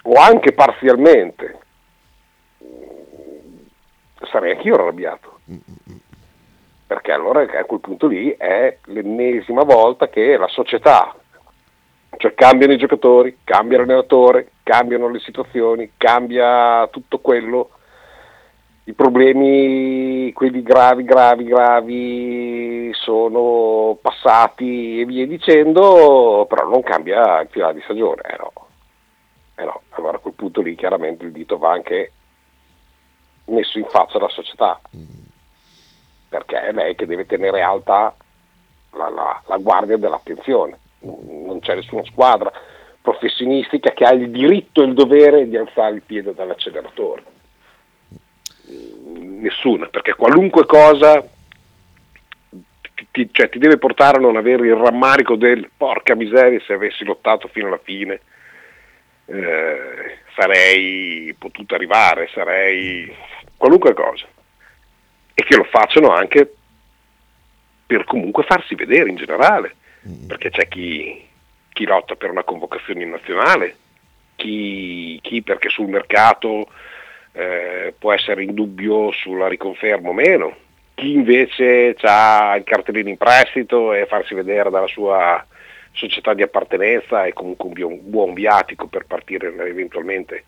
o 0.02 0.14
anche 0.14 0.52
parzialmente 0.52 1.58
mm, 2.62 4.26
sarei 4.30 4.52
anch'io 4.52 4.74
arrabbiato. 4.74 5.38
Perché 6.86 7.12
allora 7.12 7.42
a 7.42 7.64
quel 7.64 7.80
punto 7.80 8.06
lì 8.06 8.34
è 8.36 8.78
l'ennesima 8.86 9.62
volta 9.62 10.08
che 10.08 10.36
la 10.36 10.48
società 10.48 11.14
cioè 12.16 12.34
cambiano 12.34 12.72
i 12.72 12.78
giocatori, 12.78 13.38
cambia 13.44 13.78
l'allenatore, 13.78 14.52
cambiano 14.62 15.08
le 15.08 15.20
situazioni, 15.20 15.92
cambia 15.96 16.86
tutto 16.90 17.18
quello 17.18 17.70
i 18.84 18.92
problemi, 18.92 20.32
quelli 20.32 20.62
gravi, 20.62 21.04
gravi, 21.04 21.44
gravi, 21.44 22.90
sono 22.94 23.96
passati 24.00 25.00
e 25.00 25.04
via 25.04 25.26
dicendo, 25.26 26.44
però 26.48 26.66
non 26.68 26.82
cambia 26.82 27.40
il 27.40 27.48
finale 27.50 27.74
di 27.74 27.82
stagione. 27.82 28.22
Eh 28.22 28.36
no. 28.38 28.52
Eh 29.56 29.64
no. 29.64 29.82
Allora 29.90 30.16
a 30.16 30.20
quel 30.20 30.34
punto 30.34 30.60
lì 30.60 30.74
chiaramente 30.74 31.24
il 31.24 31.30
dito 31.30 31.56
va 31.56 31.70
anche 31.70 32.12
messo 33.44 33.78
in 33.78 33.84
faccia 33.86 34.18
alla 34.18 34.28
società, 34.28 34.80
perché 36.28 36.60
è 36.60 36.72
lei 36.72 36.94
che 36.96 37.06
deve 37.06 37.26
tenere 37.26 37.60
alta 37.62 38.14
la, 38.92 39.08
la- 39.08 39.42
la 39.46 39.56
guardia 39.58 39.96
dell'attenzione. 39.98 40.78
Non 41.00 41.58
c'è 41.60 41.74
nessuna 41.74 42.04
squadra 42.04 42.52
professionistica 43.02 43.92
che 43.92 44.04
ha 44.04 44.12
il 44.12 44.30
diritto 44.30 44.82
e 44.82 44.86
il 44.86 44.94
dovere 44.94 45.48
di 45.48 45.56
alzare 45.56 45.94
il 45.94 46.02
piede 46.02 46.34
dall'acceleratore. 46.34 47.22
Nessuna, 49.14 49.86
perché 49.86 50.14
qualunque 50.14 50.66
cosa 50.66 51.26
ti- 53.10 53.28
cioè, 53.32 53.48
ti 53.48 53.58
deve 53.58 53.78
portare 53.78 54.18
a 54.18 54.20
non 54.20 54.36
avere 54.36 54.66
il 54.66 54.74
rammarico 54.74 55.36
del 55.36 55.70
porca 55.74 56.14
miseria 56.14 56.60
se 56.60 56.74
avessi 56.74 57.04
lottato 57.04 57.48
fino 57.48 57.68
alla 57.68 57.80
fine 57.82 58.20
eh, 59.26 60.18
sarei 60.34 61.34
potuto 61.38 61.74
arrivare, 61.74 62.28
sarei 62.32 63.12
qualunque 63.56 63.94
cosa. 63.94 64.26
E 65.32 65.42
che 65.42 65.56
lo 65.56 65.64
facciano 65.64 66.10
anche 66.10 66.52
per 67.86 68.04
comunque 68.04 68.44
farsi 68.44 68.74
vedere 68.74 69.08
in 69.08 69.16
generale, 69.16 69.76
perché 70.26 70.50
c'è 70.50 70.68
chi, 70.68 71.26
chi 71.72 71.84
lotta 71.84 72.14
per 72.14 72.30
una 72.30 72.44
convocazione 72.44 73.04
nazionale, 73.04 73.76
chi, 74.36 75.18
chi 75.22 75.42
perché 75.42 75.68
sul 75.68 75.88
mercato 75.88 76.66
eh, 77.32 77.94
può 77.98 78.12
essere 78.12 78.42
in 78.42 78.54
dubbio 78.54 79.12
sulla 79.12 79.48
riconferma 79.48 80.08
o 80.08 80.12
meno, 80.12 80.56
chi 80.94 81.12
invece 81.12 81.96
ha 82.00 82.54
il 82.56 82.64
cartellino 82.64 83.08
in 83.08 83.16
prestito 83.16 83.92
e 83.92 84.06
farsi 84.06 84.34
vedere 84.34 84.70
dalla 84.70 84.86
sua 84.86 85.44
società 85.92 86.34
di 86.34 86.42
appartenenza 86.42 87.24
è 87.26 87.32
comunque 87.32 87.68
un 87.68 87.72
buon, 87.74 87.98
buon 88.02 88.34
viatico 88.34 88.86
per 88.86 89.06
partire 89.06 89.48
eventualmente 89.66 90.44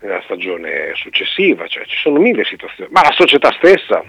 nella 0.00 0.22
stagione 0.22 0.92
successiva, 0.94 1.66
cioè 1.66 1.84
ci 1.84 1.96
sono 1.96 2.20
mille 2.20 2.44
situazioni, 2.44 2.90
ma 2.92 3.02
la 3.02 3.12
società 3.12 3.52
stessa 3.52 4.04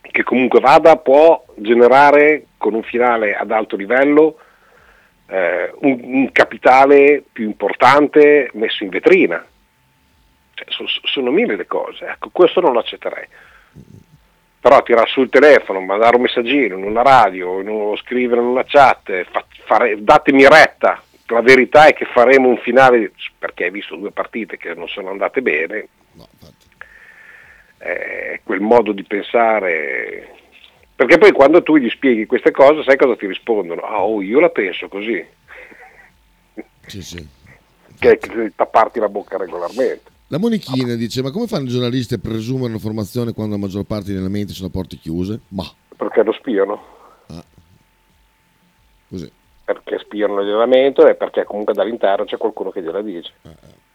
che 0.00 0.22
comunque 0.22 0.60
vada 0.60 0.96
può 0.96 1.44
generare 1.56 2.46
con 2.56 2.74
un 2.74 2.82
finale 2.82 3.34
ad 3.34 3.50
alto 3.50 3.76
livello 3.76 4.38
eh, 5.26 5.72
un, 5.80 6.00
un 6.02 6.32
capitale 6.32 7.22
più 7.32 7.44
importante 7.44 8.50
messo 8.54 8.82
in 8.82 8.90
vetrina. 8.90 9.44
Cioè, 10.54 10.66
so- 10.68 11.00
sono 11.04 11.30
mille 11.30 11.56
le 11.56 11.66
cose, 11.66 12.06
ecco, 12.06 12.30
questo 12.32 12.60
non 12.60 12.72
lo 12.72 12.80
accetterei. 12.80 13.26
Però 14.60 14.82
tirare 14.82 15.08
sul 15.08 15.30
telefono, 15.30 15.80
mandare 15.80 16.16
un 16.16 16.22
messaggino 16.22 16.76
in 16.76 16.84
una 16.84 17.02
radio, 17.02 17.60
in 17.60 17.68
uno- 17.68 17.96
scrivere 17.96 18.40
in 18.40 18.48
una 18.48 18.64
chat, 18.64 19.24
fa- 19.30 19.44
fare- 19.64 20.02
datemi 20.02 20.46
retta, 20.46 21.00
la 21.28 21.40
verità 21.40 21.86
è 21.86 21.94
che 21.94 22.04
faremo 22.06 22.48
un 22.48 22.58
finale, 22.58 23.12
perché 23.38 23.64
hai 23.64 23.70
visto 23.70 23.96
due 23.96 24.10
partite 24.10 24.56
che 24.56 24.74
non 24.74 24.88
sono 24.88 25.10
andate 25.10 25.40
bene, 25.40 25.88
No. 26.12 26.26
Eh, 27.80 28.40
quel 28.44 28.60
modo 28.60 28.92
di 28.92 29.02
pensare, 29.04 30.28
perché 30.94 31.18
poi 31.18 31.32
quando 31.32 31.62
tu 31.62 31.76
gli 31.76 31.88
spieghi 31.88 32.26
queste 32.26 32.50
cose 32.50 32.82
sai 32.84 32.96
cosa 32.96 33.16
ti 33.16 33.26
rispondono? 33.26 33.80
Ah, 33.82 34.02
oh, 34.04 34.20
io 34.22 34.38
la 34.40 34.50
penso 34.50 34.88
così, 34.88 35.24
Sì, 36.86 37.02
sì. 37.02 37.28
che 37.98 38.18
che 38.18 38.52
tapparti 38.54 38.98
la 39.00 39.08
bocca 39.08 39.36
regolarmente. 39.36 40.08
La 40.28 40.38
Monichina 40.38 40.94
dice: 40.94 41.22
Ma 41.22 41.30
come 41.32 41.46
fanno 41.48 41.64
i 41.64 41.68
giornalisti 41.70 42.14
a 42.14 42.18
presumere 42.18 42.66
un'informazione 42.68 43.32
quando 43.32 43.54
la 43.56 43.60
maggior 43.60 43.84
parte 43.84 44.08
degli 44.12 44.18
elementi 44.20 44.52
sono 44.52 44.68
porte 44.68 44.96
chiuse? 44.96 45.40
Ma 45.48 45.64
Perché 45.96 46.22
lo 46.22 46.32
spiano? 46.32 46.98
così. 49.08 49.28
Perché 49.64 49.98
spiano 49.98 50.36
l'allenamento 50.36 51.06
e 51.06 51.14
perché 51.16 51.44
comunque 51.44 51.74
dall'interno 51.74 52.24
c'è 52.24 52.36
qualcuno 52.36 52.70
che 52.70 52.80
gliela 52.82 53.02
dice. 53.02 53.32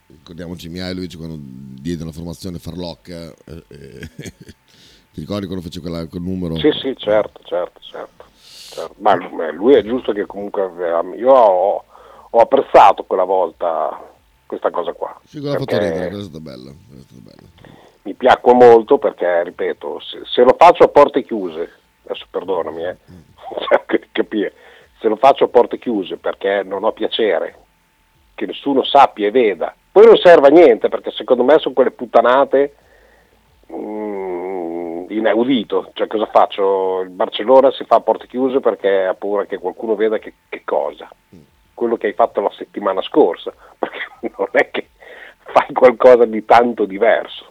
Ricordiamoci 0.07 0.69
Mihailovic 0.69 1.17
quando 1.17 1.37
diede 1.39 2.03
la 2.05 2.11
formazione 2.11 2.59
Farlocca. 2.59 3.33
eh, 3.45 3.63
eh, 3.67 4.09
ti 5.11 5.19
ricordi 5.21 5.45
quando 5.45 5.63
fece 5.63 5.79
quella, 5.79 6.05
quel 6.07 6.21
numero? 6.21 6.55
Sì, 6.57 6.69
sì, 6.79 6.95
certo, 6.95 7.41
certo, 7.43 7.79
certo. 7.81 8.25
certo. 8.69 8.95
Ma 8.99 9.15
lui- 9.51 9.75
è 9.75 9.83
giusto 9.83 10.11
che 10.11 10.25
comunque 10.25 10.69
io 11.17 11.31
ho, 11.31 11.83
ho 12.29 12.39
apprezzato 12.39 13.03
quella 13.03 13.23
volta 13.23 14.13
questa 14.45 14.69
cosa 14.69 14.93
qua. 14.93 15.19
Sì, 15.25 15.39
quella 15.39 15.55
perché 15.55 15.79
ridere, 15.79 16.07
quella 16.07 16.21
è 16.21 16.25
stata 16.25 16.39
bella. 16.39 16.69
è 16.69 16.99
stata 16.99 17.21
bella. 17.21 17.47
Mi 18.03 18.13
piacque 18.13 18.53
molto 18.53 18.99
perché, 18.99 19.43
ripeto, 19.43 19.99
se, 20.01 20.21
se 20.25 20.43
lo 20.43 20.55
faccio 20.57 20.83
a 20.83 20.87
porte 20.87 21.23
chiuse, 21.23 21.71
adesso 22.03 22.27
perdonami, 22.29 22.83
eh, 22.83 22.97
capire, 24.11 24.53
se 24.99 25.07
lo 25.07 25.15
faccio 25.15 25.45
a 25.45 25.47
porte 25.47 25.79
chiuse 25.79 26.17
perché 26.17 26.61
non 26.63 26.83
ho 26.83 26.91
piacere 26.91 27.57
che 28.35 28.45
nessuno 28.45 28.83
sappia 28.83 29.27
e 29.27 29.31
veda, 29.31 29.75
poi 29.95 30.07
non 30.07 30.17
serve 30.17 30.47
a 30.47 30.51
niente 30.51 30.89
perché 30.89 31.09
secondo 31.11 31.45
me 31.45 31.57
sono 31.57 31.73
quelle 31.73 31.91
puttanate 31.91 32.75
mm, 33.71 35.05
inaudito, 35.07 35.91
cioè 35.93 36.07
cosa 36.07 36.25
faccio? 36.25 36.99
Il 36.99 37.11
Barcellona 37.11 37.71
si 37.71 37.85
fa 37.85 37.95
a 37.95 38.01
porte 38.01 38.27
chiuse 38.27 38.59
perché 38.59 39.05
ha 39.05 39.13
paura 39.13 39.45
che 39.45 39.57
qualcuno 39.57 39.95
veda 39.95 40.17
che, 40.17 40.33
che 40.49 40.63
cosa, 40.65 41.09
quello 41.73 41.95
che 41.95 42.07
hai 42.07 42.13
fatto 42.13 42.41
la 42.41 42.51
settimana 42.57 43.01
scorsa, 43.03 43.53
perché 43.79 44.33
non 44.37 44.49
è 44.51 44.69
che 44.69 44.89
fai 45.39 45.71
qualcosa 45.71 46.25
di 46.25 46.43
tanto 46.43 46.83
diverso. 46.83 47.45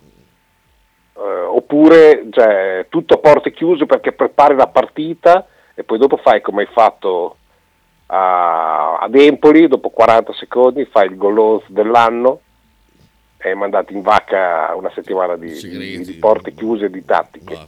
Eh, 1.16 1.20
oppure 1.20 2.26
cioè, 2.28 2.88
tutto 2.90 3.14
a 3.14 3.18
porte 3.20 3.52
chiuse 3.52 3.86
perché 3.86 4.12
prepari 4.12 4.54
la 4.54 4.66
partita 4.66 5.46
e 5.74 5.82
poi 5.82 5.96
dopo 5.96 6.18
fai 6.18 6.42
come 6.42 6.64
hai 6.64 6.68
fatto 6.70 7.36
a, 8.14 8.98
ad 8.98 9.14
Empoli, 9.14 9.66
dopo 9.66 9.90
40 9.90 10.32
secondi 10.34 10.84
fai 10.84 11.08
il 11.08 11.16
gol 11.16 11.62
dell'anno 11.68 12.40
hai 13.38 13.54
mandato 13.54 13.92
in 13.92 14.00
vacca 14.00 14.72
una 14.74 14.90
settimana 14.94 15.36
di, 15.36 15.52
di- 15.52 16.02
di 16.02 16.12
porte 16.14 16.54
chiuse 16.54 16.86
e 16.86 16.90
di 16.90 17.04
tattiche. 17.04 17.58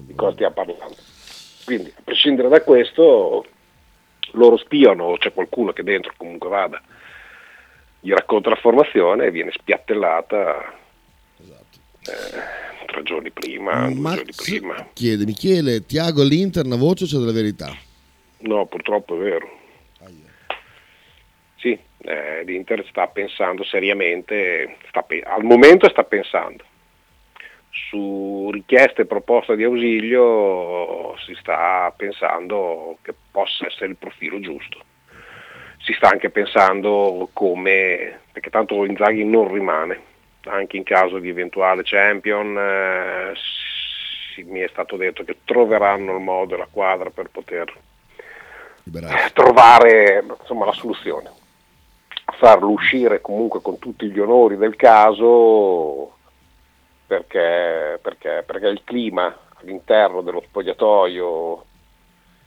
di 0.00 0.14
cosa 0.14 0.32
stiamo 0.32 0.54
parlando. 0.54 0.96
Quindi, 1.64 1.92
a 1.96 2.00
prescindere 2.02 2.48
da 2.48 2.60
questo, 2.62 3.46
loro 4.32 4.56
spiano 4.56 5.04
o 5.04 5.16
c'è 5.18 5.32
qualcuno 5.32 5.72
che 5.72 5.84
dentro 5.84 6.12
comunque 6.16 6.48
vada, 6.48 6.82
gli 8.00 8.10
racconta 8.10 8.48
la 8.50 8.56
formazione 8.56 9.26
e 9.26 9.30
viene 9.30 9.52
spiattellata 9.52 10.74
eh, 12.02 12.86
tre 12.86 13.02
giorni 13.04 13.30
prima, 13.30 13.72
due 13.86 13.94
giorni 13.94 14.00
Max 14.00 14.44
prima. 14.44 14.88
chiede: 14.92 15.24
Michele, 15.24 15.86
Tiago 15.86 16.22
all'Inter, 16.22 16.66
una 16.66 16.74
voce 16.74 17.04
o 17.04 17.06
c'è 17.06 17.18
della 17.18 17.30
verità? 17.30 17.72
No, 18.38 18.66
purtroppo 18.66 19.14
è 19.14 19.18
vero. 19.18 19.60
Eh, 22.04 22.42
l'Inter 22.44 22.84
sta 22.88 23.06
pensando 23.06 23.62
seriamente, 23.64 24.76
sta 24.88 25.02
pe- 25.02 25.22
al 25.24 25.44
momento 25.44 25.88
sta 25.88 26.02
pensando. 26.04 26.64
Su 27.70 28.50
richieste 28.52 29.02
e 29.02 29.06
proposte 29.06 29.56
di 29.56 29.64
ausilio 29.64 31.16
si 31.18 31.34
sta 31.34 31.92
pensando 31.96 32.98
che 33.02 33.14
possa 33.30 33.66
essere 33.66 33.86
il 33.86 33.96
profilo 33.96 34.40
giusto. 34.40 34.80
Si 35.78 35.92
sta 35.94 36.08
anche 36.08 36.30
pensando 36.30 37.28
come, 37.32 38.20
perché 38.32 38.50
tanto 38.50 38.84
Inzaghi 38.84 39.24
non 39.24 39.52
rimane, 39.52 40.00
anche 40.44 40.76
in 40.76 40.82
caso 40.84 41.18
di 41.18 41.28
eventuale 41.28 41.82
champion, 41.84 42.56
eh, 42.58 43.32
si- 44.34 44.42
mi 44.44 44.60
è 44.60 44.68
stato 44.68 44.96
detto 44.96 45.24
che 45.24 45.38
troveranno 45.44 46.16
il 46.16 46.22
modo 46.22 46.54
e 46.54 46.58
la 46.58 46.68
quadra 46.70 47.10
per 47.10 47.28
poter 47.30 47.72
trovare 49.32 50.24
insomma, 50.40 50.64
la 50.66 50.72
soluzione, 50.72 51.30
farlo 52.42 52.70
uscire 52.70 53.20
comunque 53.20 53.62
con 53.62 53.78
tutti 53.78 54.10
gli 54.10 54.18
onori 54.18 54.56
del 54.56 54.74
caso 54.74 56.16
perché, 57.06 58.00
perché, 58.02 58.42
perché 58.44 58.66
il 58.66 58.82
clima 58.82 59.32
all'interno 59.60 60.22
dello 60.22 60.42
spogliatoio 60.44 61.64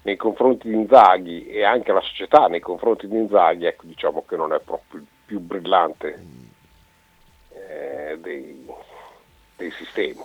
nei 0.02 0.18
confronti 0.18 0.68
di 0.68 0.76
Inzaghi 0.76 1.48
e 1.48 1.64
anche 1.64 1.94
la 1.94 2.02
società 2.02 2.48
nei 2.48 2.60
confronti 2.60 3.08
di 3.08 3.16
Inzaghi 3.16 3.68
ecco, 3.68 3.86
diciamo 3.86 4.26
che 4.28 4.36
non 4.36 4.52
è 4.52 4.60
proprio 4.60 5.00
il 5.00 5.08
più 5.24 5.40
brillante 5.40 6.26
eh, 7.54 8.18
dei, 8.20 8.68
dei 9.56 9.72
sistemi. 9.72 10.20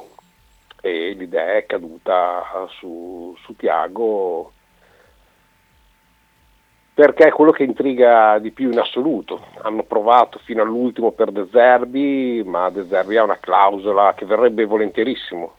E 0.80 1.12
l'idea 1.12 1.54
è 1.54 1.66
caduta 1.66 2.66
su, 2.70 3.36
su 3.40 3.54
Tiago 3.54 4.50
perché 6.92 7.28
è 7.28 7.32
quello 7.32 7.52
che 7.52 7.62
intriga 7.62 8.38
di 8.38 8.50
più 8.50 8.70
in 8.70 8.78
assoluto. 8.78 9.40
Hanno 9.62 9.84
provato 9.84 10.38
fino 10.40 10.62
all'ultimo 10.62 11.12
per 11.12 11.30
De 11.30 11.46
Zerbi, 11.50 12.42
ma 12.44 12.70
De 12.70 12.86
Zerbi 12.88 13.16
ha 13.16 13.22
una 13.22 13.38
clausola 13.38 14.14
che 14.14 14.26
verrebbe 14.26 14.64
volentierissimo 14.64 15.54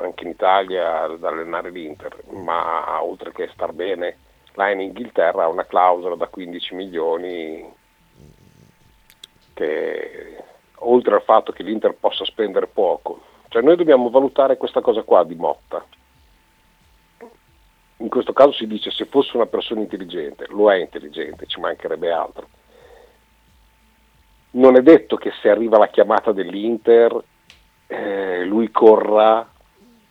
anche 0.00 0.24
in 0.24 0.30
Italia 0.30 1.02
ad 1.02 1.24
allenare 1.24 1.70
l'Inter, 1.70 2.16
ma 2.30 3.02
oltre 3.02 3.32
che 3.32 3.48
star 3.52 3.72
bene 3.72 4.16
là 4.54 4.70
in 4.70 4.80
Inghilterra 4.80 5.44
ha 5.44 5.48
una 5.48 5.64
clausola 5.64 6.14
da 6.14 6.26
15 6.26 6.74
milioni 6.74 7.72
che 9.54 10.36
oltre 10.80 11.14
al 11.14 11.22
fatto 11.22 11.50
che 11.52 11.62
l'Inter 11.62 11.94
possa 11.98 12.24
spendere 12.24 12.68
poco, 12.68 13.20
cioè 13.48 13.62
noi 13.62 13.76
dobbiamo 13.76 14.10
valutare 14.10 14.56
questa 14.56 14.80
cosa 14.80 15.02
qua 15.02 15.24
di 15.24 15.34
Motta 15.34 15.84
in 17.98 18.08
questo 18.08 18.32
caso 18.32 18.52
si 18.52 18.66
dice 18.66 18.90
se 18.90 19.06
fosse 19.06 19.36
una 19.36 19.46
persona 19.46 19.80
intelligente, 19.80 20.46
lo 20.48 20.70
è 20.70 20.76
intelligente, 20.76 21.46
ci 21.46 21.60
mancherebbe 21.60 22.10
altro. 22.12 22.48
Non 24.50 24.76
è 24.76 24.82
detto 24.82 25.16
che 25.16 25.32
se 25.40 25.50
arriva 25.50 25.78
la 25.78 25.88
chiamata 25.88 26.32
dell'Inter 26.32 27.22
eh, 27.86 28.44
lui 28.44 28.70
corra 28.70 29.48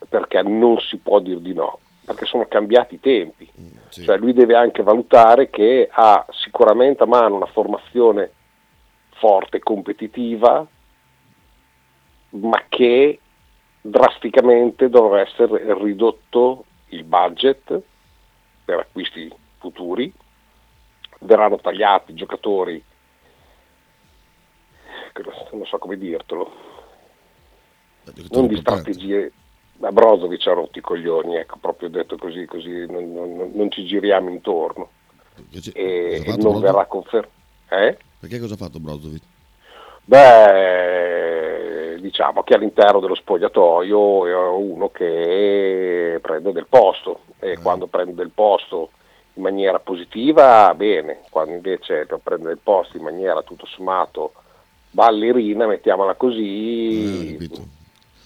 perché 0.08 0.42
non 0.42 0.78
si 0.80 0.98
può 0.98 1.18
dir 1.20 1.38
di 1.38 1.54
no, 1.54 1.80
perché 2.04 2.26
sono 2.26 2.46
cambiati 2.46 2.96
i 2.96 3.00
tempi. 3.00 3.50
Cioè 3.88 4.18
lui 4.18 4.32
deve 4.32 4.54
anche 4.54 4.82
valutare 4.82 5.48
che 5.50 5.88
ha 5.90 6.24
sicuramente 6.30 7.02
a 7.02 7.06
mano 7.06 7.36
una 7.36 7.46
formazione 7.46 8.30
forte, 9.14 9.58
competitiva, 9.60 10.64
ma 12.30 12.64
che 12.68 13.18
drasticamente 13.80 14.88
dovrà 14.88 15.20
essere 15.20 15.74
ridotto 15.74 16.64
il 16.88 17.04
budget 17.04 17.80
per 18.64 18.78
acquisti 18.80 19.32
futuri, 19.58 20.12
verranno 21.20 21.58
tagliati 21.58 22.12
i 22.12 22.14
giocatori, 22.14 22.82
non 25.52 25.66
so 25.66 25.78
come 25.78 25.96
dirtelo, 25.98 26.52
non 28.30 28.46
di 28.46 28.56
strategie, 28.56 29.32
a 29.80 29.92
Brozovic 29.92 30.46
ha 30.46 30.52
rotto 30.52 30.78
i 30.78 30.82
coglioni, 30.82 31.36
ecco, 31.36 31.58
proprio 31.58 31.88
detto 31.88 32.16
così, 32.16 32.46
così 32.46 32.86
non, 32.86 33.12
non- 33.12 33.50
non 33.54 33.70
ci 33.70 33.84
giriamo 33.84 34.30
intorno. 34.30 34.90
E, 35.72 36.22
e 36.26 36.36
non 36.36 36.60
verrà 36.60 36.84
confermato. 36.86 37.32
Eh? 37.68 37.96
Perché 38.18 38.40
cosa 38.40 38.54
ha 38.54 38.56
fatto 38.56 38.80
Brozovic? 38.80 39.22
Beh, 40.04 41.37
diciamo 42.00 42.42
che 42.42 42.54
all'interno 42.54 43.00
dello 43.00 43.14
spogliatoio 43.14 44.26
è 44.26 44.48
uno 44.48 44.90
che 44.90 46.18
prende 46.20 46.52
del 46.52 46.66
posto. 46.68 47.20
E 47.38 47.58
quando 47.58 47.86
prende 47.86 48.14
del 48.14 48.30
posto 48.34 48.90
in 49.34 49.42
maniera 49.42 49.78
positiva, 49.78 50.74
bene, 50.74 51.20
quando 51.30 51.54
invece 51.54 52.06
prende 52.22 52.48
del 52.48 52.58
posto 52.62 52.96
in 52.96 53.04
maniera 53.04 53.42
tutto 53.42 53.66
sommato 53.66 54.32
ballerina, 54.90 55.66
mettiamola 55.66 56.14
così, 56.14 57.38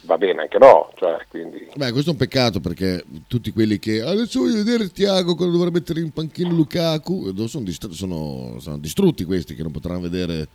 va 0.03 0.17
bene 0.17 0.43
anche 0.43 0.59
no, 0.59 0.91
cioè, 0.97 1.19
quindi. 1.29 1.69
Beh, 1.75 1.93
questo 1.93 2.11
è 2.11 2.13
un 2.13 2.19
peccato 2.19 2.61
perché 2.61 3.05
tutti 3.27 3.53
quelli 3.53 3.79
che 3.79 4.01
adesso 4.01 4.41
voglio 4.41 4.57
vedere 4.57 4.89
Tiago 4.89 5.35
quando 5.35 5.57
dovrà 5.57 5.71
mettere 5.71 6.01
in 6.01 6.11
panchina 6.13 6.51
Lukaku 6.51 7.29
eh, 7.37 7.49
sono, 7.49 7.65
distru- 7.65 7.93
sono- 7.93 8.57
sono 8.59 8.79
distrutti 8.79 9.25
questi 9.25 9.55
che 9.55 9.63
non 9.63 9.73
potranno 9.73 10.01
vedere 10.01 10.49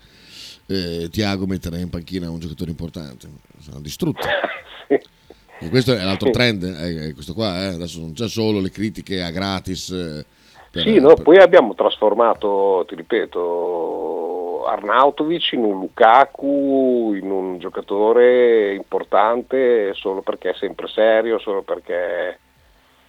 eh, 0.68 1.08
Tiago 1.10 1.46
mettere 1.46 1.80
in 1.80 1.90
panchina 1.90 2.30
un 2.30 2.40
giocatore 2.40 2.72
importante. 2.72 3.28
Sono 3.60 3.80
distrutti. 3.80 4.28
E 5.60 5.70
questo 5.70 5.94
è 5.96 6.04
l'altro 6.04 6.30
trend, 6.30 6.62
eh, 6.62 7.08
è 7.10 7.14
questo 7.14 7.34
qua. 7.34 7.64
eh. 7.64 7.74
Adesso 7.74 8.00
non 8.00 8.14
c'è 8.14 8.28
solo 8.28 8.60
le 8.60 8.70
critiche 8.70 9.24
a 9.24 9.32
gratis 9.32 9.90
eh, 9.90 10.24
per- 10.70 10.84
Sì, 10.84 11.00
no, 11.00 11.16
per- 11.16 11.24
poi 11.24 11.38
abbiamo 11.40 11.74
trasformato, 11.74 12.86
ti 12.88 12.94
ripeto, 12.94 14.66
Arnautovic 14.68 15.54
in 15.54 15.64
un 15.64 15.80
Lukaku, 15.80 17.16
in 17.20 17.32
un 17.32 17.58
giocatore 17.58 18.76
importante 18.76 19.94
solo 19.96 20.22
perché 20.22 20.52
è 20.52 20.56
sempre 20.60 20.88
serio, 20.90 21.40
solo 21.40 21.64
perché 21.64 22.38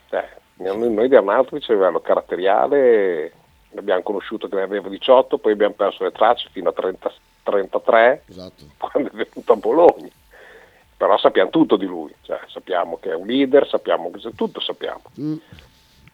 cioè, 0.08 0.26
noi 0.56 1.08
di 1.08 1.16
Arnautovic 1.16 1.68
a 1.68 1.72
livello 1.74 2.00
caratteriale 2.00 3.32
l'abbiamo 3.72 4.00
conosciuto 4.00 4.48
che 4.48 4.54
ne 4.54 4.62
aveva 4.62 4.88
18, 4.88 5.36
poi 5.36 5.52
abbiamo 5.52 5.74
perso 5.74 6.02
le 6.04 6.12
tracce 6.12 6.48
fino 6.50 6.70
a 6.70 6.72
30 6.72 7.12
33 7.48 8.24
Esatto. 8.26 8.64
quando 8.76 9.10
è 9.10 9.12
venuto 9.12 9.52
a 9.52 9.56
Bologna. 9.56 10.08
Però 10.96 11.16
sappiamo 11.16 11.50
tutto 11.50 11.76
di 11.76 11.86
lui, 11.86 12.12
cioè, 12.22 12.40
sappiamo 12.48 12.98
che 12.98 13.10
è 13.10 13.14
un 13.14 13.26
leader, 13.26 13.66
sappiamo 13.68 14.10
che 14.10 14.20
tutto 14.34 14.60
sappiamo. 14.60 15.02
Mm. 15.20 15.36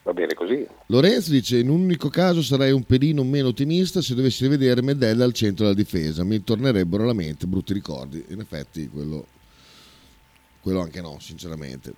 Va 0.02 0.12
bene 0.12 0.34
così. 0.34 0.66
Lorenzo 0.88 1.30
dice: 1.30 1.56
In 1.56 1.70
un 1.70 1.80
unico 1.80 2.10
caso 2.10 2.42
sarei 2.42 2.72
un 2.72 2.84
pelino 2.84 3.24
meno 3.24 3.48
ottimista 3.48 4.02
se 4.02 4.14
dovessi 4.14 4.44
rivedere 4.44 4.82
Medella 4.82 5.24
al 5.24 5.32
centro 5.32 5.64
della 5.64 5.76
difesa. 5.76 6.22
Mi 6.24 6.44
tornerebbero 6.44 7.04
alla 7.04 7.14
mente 7.14 7.46
brutti 7.46 7.72
ricordi. 7.72 8.22
In 8.28 8.40
effetti, 8.40 8.90
quello, 8.90 9.24
quello 10.60 10.80
anche 10.80 11.00
no, 11.00 11.16
sinceramente. 11.18 11.94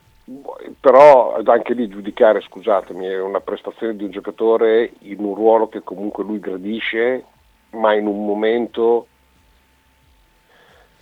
Però 0.78 1.42
anche 1.44 1.74
lì 1.74 1.88
giudicare, 1.88 2.40
scusatemi, 2.40 3.06
è 3.06 3.20
una 3.20 3.40
prestazione 3.40 3.96
di 3.96 4.04
un 4.04 4.10
giocatore 4.10 4.92
in 5.00 5.18
un 5.18 5.34
ruolo 5.34 5.68
che 5.68 5.82
comunque 5.82 6.22
lui 6.22 6.38
gradisce, 6.38 7.24
ma 7.70 7.92
in 7.94 8.06
un 8.06 8.24
momento 8.24 9.08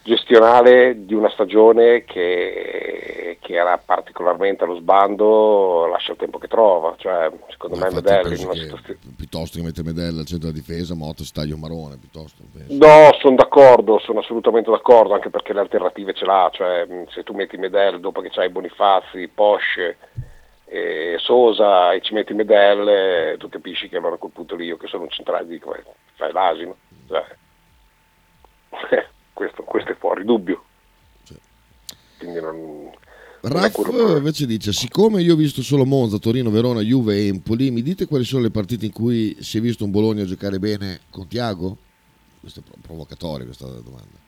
gestionale 0.05 1.07
di 1.07 1.15
una 1.15 1.31
stagione 1.31 2.05
che, 2.05 3.39
che 3.41 3.55
era 3.55 3.79
particolarmente 3.79 4.63
allo 4.63 4.77
sbando, 4.77 5.87
lascia 5.87 6.13
il 6.13 6.19
tempo 6.19 6.39
che 6.39 6.47
trova. 6.47 6.95
Cioè, 6.99 7.31
secondo 7.49 7.77
Ma 7.77 7.87
me 7.87 7.99
una 7.99 8.21
che 8.21 8.37
situazione... 8.37 8.99
piuttosto 9.17 9.59
che 9.59 9.65
mettere 9.65 9.89
Medella 9.89 10.21
al 10.21 10.27
centro 10.27 10.51
della 10.51 10.61
difesa, 10.61 10.95
Motta 10.95 11.25
si 11.25 11.33
taglia 11.33 11.55
un 11.55 11.61
marone. 11.61 11.97
Piuttosto. 11.97 12.43
No, 12.69 13.17
sono 13.19 13.37
d'accordo, 13.37 13.99
sono 13.99 14.21
assolutamente 14.21 14.71
d'accordo, 14.71 15.15
anche 15.15 15.31
perché 15.31 15.55
le 15.55 15.61
alternative 15.61 16.13
ce 16.13 16.27
l'ha, 16.27 16.51
cioè 16.53 16.87
se 17.09 17.23
tu 17.23 17.33
metti 17.33 17.57
Medel 17.57 17.99
dopo 17.99 18.21
che 18.21 18.29
c'hai 18.31 18.51
Bonifazzi, 18.51 19.27
Posce, 19.29 19.97
e 20.67 21.17
Sosa 21.19 21.93
e 21.93 22.03
ci 22.03 22.13
metti 22.13 22.35
Medel, 22.35 22.89
eh, 22.89 23.37
tu 23.39 23.49
capisci 23.49 23.89
che 23.89 23.97
allora 23.97 24.17
a 24.17 24.19
quel 24.19 24.33
punto 24.33 24.55
lì 24.55 24.67
io 24.67 24.77
che 24.77 24.87
sono 24.87 25.05
un 25.05 25.09
centrale 25.09 25.47
dico, 25.47 25.75
"Eh, 25.75 25.83
fai 26.15 26.31
l'asino, 26.33 26.77
cioè, 27.09 27.25
questo, 29.35 29.63
questo 29.63 29.93
è 29.93 29.97
fuori 29.97 30.25
dubbio. 30.25 30.65
Quindi 32.17 32.41
non, 32.41 32.91
Raff 33.43 33.83
che- 33.83 34.17
invece 34.17 34.47
dice: 34.47 34.73
Siccome 34.73 35.21
io 35.21 35.35
ho 35.35 35.37
visto 35.37 35.63
solo 35.63 35.85
Monza, 35.85 36.19
Torino, 36.19 36.51
Verona, 36.51 36.81
Juve 36.81 37.17
e 37.17 37.27
Empoli, 37.27 37.71
mi 37.71 37.83
dite 37.83 38.07
quali 38.07 38.25
sono 38.25 38.43
le 38.43 38.51
partite 38.51 38.87
in 38.87 38.93
cui 38.93 39.37
si 39.41 39.59
è 39.59 39.61
visto 39.61 39.85
un 39.85 39.91
Bologna 39.91 40.25
giocare 40.25 40.59
bene 40.59 41.01
con 41.11 41.29
Tiago? 41.29 41.77
Questo 42.41 42.61
è 42.61 42.63
pro- 42.63 42.79
provocatorio 42.81 43.45
questa 43.45 43.67
domanda. 43.67 44.23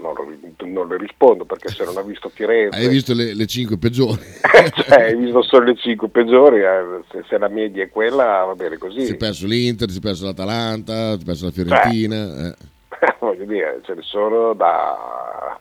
no, 0.00 0.12
non, 0.12 0.72
non 0.72 0.88
le 0.88 0.98
rispondo 0.98 1.44
perché 1.44 1.68
se 1.68 1.84
non 1.84 1.96
ha 1.96 2.02
visto 2.02 2.28
Firenze... 2.28 2.76
Hai 2.78 2.88
visto 2.88 3.14
le, 3.14 3.34
le 3.34 3.46
cinque 3.46 3.78
peggiori? 3.78 4.20
cioè, 4.74 5.02
hai 5.02 5.16
visto 5.16 5.42
solo 5.42 5.66
le 5.66 5.76
5 5.76 6.08
peggiori, 6.08 6.60
eh, 6.60 7.02
se, 7.10 7.24
se 7.28 7.38
la 7.38 7.48
media 7.48 7.84
è 7.84 7.88
quella 7.88 8.44
va 8.44 8.54
bene 8.54 8.76
così. 8.76 9.06
Si 9.06 9.12
è 9.12 9.16
perso 9.16 9.46
l'Inter, 9.46 9.90
si 9.90 9.98
è 9.98 10.00
perso 10.00 10.24
l'Atalanta, 10.26 11.16
si 11.16 11.22
è 11.22 11.24
perso 11.24 11.44
la 11.46 11.50
Fiorentina. 11.50 12.48
eh. 12.48 12.72
Voglio 13.20 13.44
dire, 13.44 13.80
ce 13.84 13.94
ne 13.94 14.02
sono 14.02 14.52
da 14.54 15.58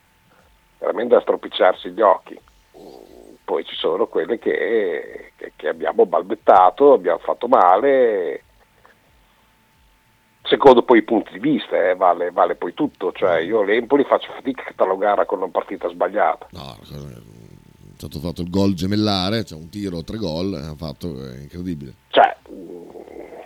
veramente 0.80 1.16
da 1.16 1.22
stropicciarsi 1.22 1.92
gli 1.92 2.02
occhi. 2.02 2.40
Poi 3.46 3.66
ci 3.66 3.76
sono 3.76 4.08
quelle 4.08 4.40
che, 4.40 5.32
che- 5.36 5.52
che 5.56 5.68
abbiamo 5.68 6.06
balbettato, 6.06 6.94
abbiamo 6.94 7.20
fatto 7.20 7.48
male. 7.48 8.44
Secondo 10.44 10.84
poi 10.84 11.00
i 11.00 11.04
punti 11.04 11.34
di 11.34 11.40
vista, 11.40 11.90
eh, 11.90 11.96
vale, 11.96 12.32
vale 12.32 12.56
poi 12.56 12.74
tutto. 12.74 13.12
Cioè, 13.14 13.40
io 13.40 13.64
l'Empoli 13.64 14.04
faccio 14.04 14.32
fatica 14.34 14.62
a 14.62 14.66
catalogare 14.66 15.26
con 15.26 15.40
una 15.40 15.50
partita 15.52 15.88
sbagliata. 15.90 16.48
No, 16.52 16.76
è 16.82 17.96
stato 17.96 18.20
fatto 18.20 18.42
il 18.42 18.50
gol 18.50 18.74
gemellare, 18.74 19.46
cioè 19.46 19.58
un 19.58 19.70
tiro, 19.70 20.04
tre 20.04 20.18
gol, 20.18 20.54
ha 20.54 20.76
fatto, 20.76 21.08
è 21.08 21.38
incredibile. 21.40 21.94
Cioè, 22.10 22.36
mm, 22.52 22.90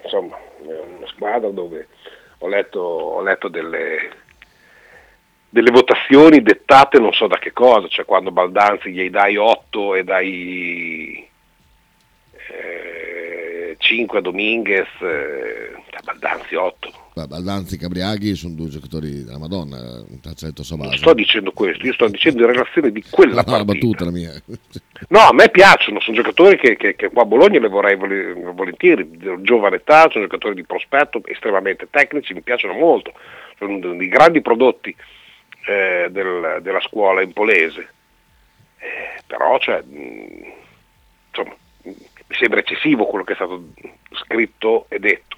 insomma, 0.04 0.38
è 0.38 0.80
una 0.98 1.08
squadra 1.08 1.50
dove 1.50 1.88
ho 2.40 2.48
letto, 2.48 2.80
ho 2.80 3.22
letto 3.22 3.48
delle, 3.48 4.10
delle 5.50 5.72
votazioni 5.72 6.42
dettate 6.42 7.00
non 7.00 7.14
so 7.14 7.28
da 7.28 7.38
che 7.40 7.52
cosa, 7.52 7.88
cioè 7.88 8.06
quando 8.06 8.32
Baldanzi 8.32 8.92
gli 8.92 9.10
dai 9.10 9.38
8 9.38 9.96
e 9.96 10.04
dai 10.04 11.30
eh, 12.50 13.76
5 13.78 14.18
a 14.18 14.22
Dominguez, 14.22 14.88
eh, 15.02 15.84
Baldanzi 16.04 16.56
8. 16.56 17.06
Baldanzi 17.26 17.76
e 17.76 17.78
Cabriaghi 17.80 18.36
sono 18.36 18.54
due 18.54 18.68
giocatori 18.68 19.24
della 19.24 19.40
Madonna, 19.40 19.78
un 20.08 20.20
calcetto 20.20 20.62
Non 20.62 20.66
Sabasa. 20.66 20.98
sto 20.98 21.14
dicendo 21.14 21.52
questo, 21.54 21.86
io 21.86 21.94
sto 21.94 22.08
dicendo 22.10 22.42
in 22.44 22.52
relazione 22.52 22.92
di 22.92 23.04
quella 23.10 23.42
No, 23.48 23.66
battuta 23.66 24.04
la 24.06 24.12
mia. 24.12 24.34
No, 25.10 25.20
a 25.20 25.34
me 25.34 25.50
piacciono, 25.50 26.00
sono 26.02 26.18
giocatori 26.18 26.58
che, 26.58 26.76
che- 26.76 26.96
che 26.96 27.10
qua 27.10 27.22
a 27.22 27.26
Bologna 27.26 27.60
le 27.60 27.68
vorrei 27.70 27.96
vol- 27.96 28.52
volentieri, 28.54 29.08
giovane 29.42 29.78
età, 29.78 30.10
sono 30.10 30.24
giocatori 30.26 30.56
di 30.56 30.64
prospetto, 30.66 31.22
estremamente 31.26 31.88
tecnici, 31.90 32.34
mi 32.34 32.42
piacciono 32.42 32.74
molto, 32.74 33.14
sono 33.58 33.78
dei 33.80 34.08
grandi 34.10 34.42
prodotti 34.42 34.94
eh, 35.68 36.08
del- 36.12 36.60
della 36.62 36.82
scuola 36.82 37.22
impolese, 37.22 37.88
Eh, 38.80 39.22
però 39.28 39.58
cioè, 39.60 39.82
mh, 39.82 40.52
insomma, 41.30 41.56
mi 41.84 41.96
sembra 42.36 42.60
eccessivo 42.60 43.06
quello 43.06 43.24
che 43.24 43.34
è 43.34 43.36
stato 43.36 43.64
scritto 44.14 44.86
e 44.90 45.00
detto, 45.00 45.37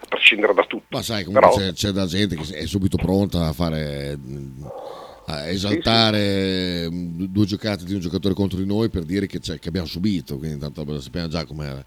a 0.00 0.06
prescindere 0.08 0.54
da 0.54 0.64
tutto. 0.64 0.84
Ma 0.88 1.02
sai, 1.02 1.24
comunque 1.24 1.50
Però- 1.50 1.62
c'è, 1.62 1.72
c'è 1.72 1.90
da 1.90 2.06
gente 2.06 2.36
che 2.36 2.56
è 2.56 2.66
subito 2.66 2.96
pronta 2.96 3.46
a 3.46 3.52
fare 3.52 4.18
a 5.26 5.48
esaltare 5.48 6.90
mh, 6.90 7.26
due 7.26 7.44
giocate 7.44 7.84
di 7.84 7.94
un 7.94 8.00
giocatore 8.00 8.34
contro 8.34 8.58
di 8.58 8.66
noi 8.66 8.88
per 8.88 9.04
dire 9.04 9.26
che, 9.26 9.38
che 9.38 9.68
abbiamo 9.68 9.86
subito, 9.86 10.36
quindi 10.38 10.58
tanto 10.58 11.00
sappiamo 11.00 11.28
già 11.28 11.44
com'è, 11.44 11.84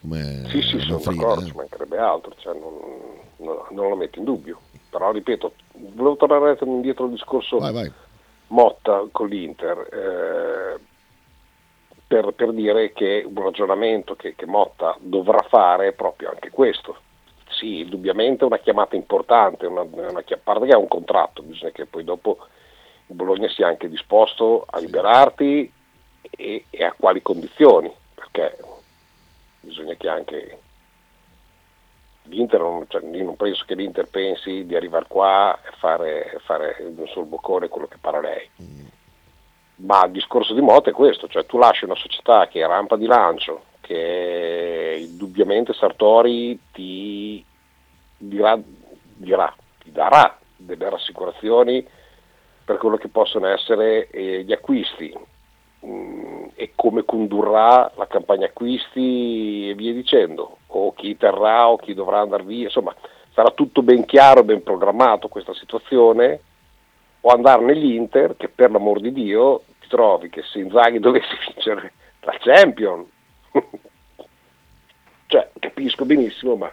com'è 0.00 0.42
Sì, 0.48 0.60
sì, 0.60 0.78
sono 0.80 0.94
Manfrina, 0.94 1.22
d'accordo, 1.22 1.40
eh. 1.42 1.46
ci 1.46 1.56
mancherebbe 1.56 1.98
altro, 1.98 2.34
cioè, 2.38 2.58
non, 2.58 2.72
non- 3.38 3.56
non 3.70 3.88
lo 3.88 3.96
metto 3.96 4.18
in 4.18 4.24
dubbio. 4.24 4.60
Però 4.90 5.10
ripeto, 5.12 5.54
volevo 5.94 6.16
tornare 6.16 6.56
indietro 6.62 7.04
al 7.04 7.10
discorso 7.10 7.58
Vai, 7.58 7.72
vai. 7.72 7.92
Motta 8.48 9.06
con 9.10 9.28
l'Inter, 9.28 9.78
eh, 9.90 10.80
per, 12.06 12.32
per 12.36 12.52
dire 12.52 12.92
che 12.92 13.24
un 13.26 13.42
ragionamento 13.42 14.14
che, 14.14 14.34
che 14.36 14.46
Motta 14.46 14.96
dovrà 15.00 15.44
fare 15.48 15.88
è 15.88 15.92
proprio 15.92 16.28
anche 16.30 16.50
questo. 16.50 16.96
Sì, 17.56 17.80
indubbiamente 17.80 18.42
è 18.42 18.46
una 18.46 18.58
chiamata 18.58 18.96
importante, 18.96 19.66
una, 19.66 19.82
una, 19.82 20.18
a 20.18 20.38
parte 20.42 20.66
che 20.66 20.72
è 20.72 20.76
un 20.76 20.88
contratto, 20.88 21.42
bisogna 21.42 21.70
che 21.70 21.86
poi 21.86 22.02
dopo 22.02 22.38
il 23.06 23.14
Bologna 23.14 23.48
sia 23.48 23.68
anche 23.68 23.88
disposto 23.88 24.66
a 24.68 24.78
liberarti 24.78 25.72
e, 26.30 26.64
e 26.68 26.84
a 26.84 26.94
quali 26.96 27.22
condizioni, 27.22 27.92
perché 28.14 28.58
bisogna 29.60 29.94
che 29.94 30.08
anche 30.08 30.58
l'Inter, 32.24 32.60
non, 32.60 32.86
cioè, 32.88 33.02
io 33.04 33.24
non 33.24 33.36
penso 33.36 33.64
che 33.66 33.74
l'Inter 33.74 34.08
pensi 34.08 34.64
di 34.66 34.74
arrivare 34.74 35.06
qua 35.08 35.58
e 35.64 35.70
fare, 35.78 36.40
fare 36.44 36.76
sul 37.06 37.26
boccone 37.26 37.68
quello 37.68 37.86
che 37.86 37.98
pare 38.00 38.20
lei. 38.20 38.50
Ma 39.76 40.04
il 40.06 40.12
discorso 40.12 40.54
di 40.54 40.60
Motta 40.60 40.90
è 40.90 40.92
questo, 40.92 41.28
cioè 41.28 41.46
tu 41.46 41.58
lasci 41.58 41.84
una 41.84 41.96
società 41.96 42.46
che 42.48 42.62
è 42.62 42.66
rampa 42.66 42.96
di 42.96 43.06
lancio, 43.06 43.64
che 43.86 44.96
indubbiamente 44.98 45.74
Sartori 45.74 46.58
ti 46.72 47.44
dirà, 48.16 48.58
dirà, 49.16 49.54
ti 49.78 49.92
darà 49.92 50.38
delle 50.56 50.88
rassicurazioni 50.88 51.86
per 52.64 52.78
quello 52.78 52.96
che 52.96 53.08
possono 53.08 53.46
essere 53.48 54.08
eh, 54.08 54.42
gli 54.42 54.52
acquisti 54.52 55.14
mm, 55.84 56.44
e 56.54 56.72
come 56.74 57.04
condurrà 57.04 57.92
la 57.94 58.06
campagna 58.06 58.46
acquisti 58.46 59.68
e 59.68 59.74
via 59.74 59.92
dicendo, 59.92 60.58
o 60.68 60.94
chi 60.94 61.16
terrà 61.18 61.68
o 61.68 61.76
chi 61.76 61.92
dovrà 61.92 62.20
andare 62.20 62.44
via, 62.44 62.64
insomma 62.64 62.94
sarà 63.34 63.50
tutto 63.50 63.82
ben 63.82 64.06
chiaro, 64.06 64.44
ben 64.44 64.62
programmato 64.62 65.28
questa 65.28 65.52
situazione, 65.52 66.40
o 67.20 67.28
andare 67.30 67.62
nell'Inter 67.62 68.36
che 68.36 68.48
per 68.48 68.70
l'amor 68.70 69.00
di 69.00 69.12
Dio 69.12 69.62
ti 69.80 69.88
trovi 69.88 70.30
che 70.30 70.42
se 70.42 70.58
Inzaghi 70.60 70.98
dovesse 71.00 71.36
vincere 71.46 71.92
la 72.20 72.36
Champion, 72.38 73.06
cioè 75.26 75.48
capisco 75.58 76.04
benissimo, 76.04 76.56
ma 76.56 76.72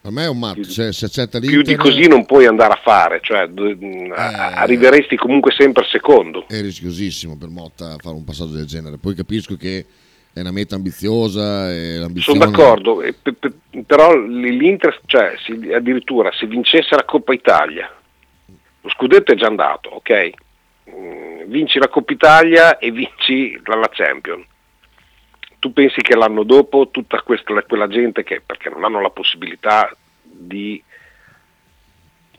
Per 0.00 0.10
me 0.12 0.24
è 0.24 0.28
un 0.28 0.38
matto, 0.38 0.54
Più 0.54 0.64
di- 0.64 0.70
cioè, 0.72 0.92
se 0.92 1.06
accetta 1.06 1.38
più 1.40 1.48
l'Inter 1.50 1.76
di 1.76 1.80
così 1.80 2.06
non 2.08 2.26
puoi 2.26 2.46
andare 2.46 2.72
a 2.74 2.80
fare, 2.82 3.20
cioè 3.22 3.48
Eh. 3.48 4.10
arriveresti 4.14 5.16
comunque 5.16 5.52
sempre 5.52 5.84
secondo. 5.88 6.46
è 6.48 6.60
rischiosissimo 6.60 7.36
per 7.38 7.48
Motta 7.48 7.96
fare 8.00 8.14
un 8.14 8.24
passaggio 8.24 8.52
del 8.56 8.66
genere. 8.66 8.98
Poi 8.98 9.14
capisco 9.14 9.56
che 9.56 9.86
è 10.32 10.40
una 10.40 10.50
meta 10.50 10.74
ambiziosa. 10.74 11.68
Sono 12.16 12.38
d'accordo, 12.38 12.96
pe- 13.22 13.32
pe- 13.32 13.52
però 13.86 14.14
l'Inter, 14.16 15.00
cioè, 15.06 15.34
addirittura 15.74 16.30
se 16.32 16.46
vincesse 16.46 16.94
la 16.96 17.04
Coppa 17.04 17.32
Italia, 17.32 17.90
lo 18.82 18.88
scudetto 18.90 19.32
è 19.32 19.36
già 19.36 19.46
andato, 19.46 19.88
ok? 19.90 20.30
Mm, 20.90 21.22
Vinci 21.46 21.78
la 21.78 21.88
Coppa 21.88 22.12
Italia 22.12 22.76
e 22.78 22.90
vinci 22.90 23.58
la, 23.64 23.76
la 23.76 23.88
Champion. 23.90 24.44
Tu 25.64 25.72
pensi 25.72 26.02
che 26.02 26.14
l'anno 26.14 26.42
dopo 26.42 26.88
tutta 26.90 27.22
questa, 27.22 27.62
quella 27.62 27.88
gente 27.88 28.22
che, 28.22 28.42
perché 28.44 28.68
non 28.68 28.84
hanno 28.84 29.00
la 29.00 29.08
possibilità 29.08 29.90
di 30.20 30.82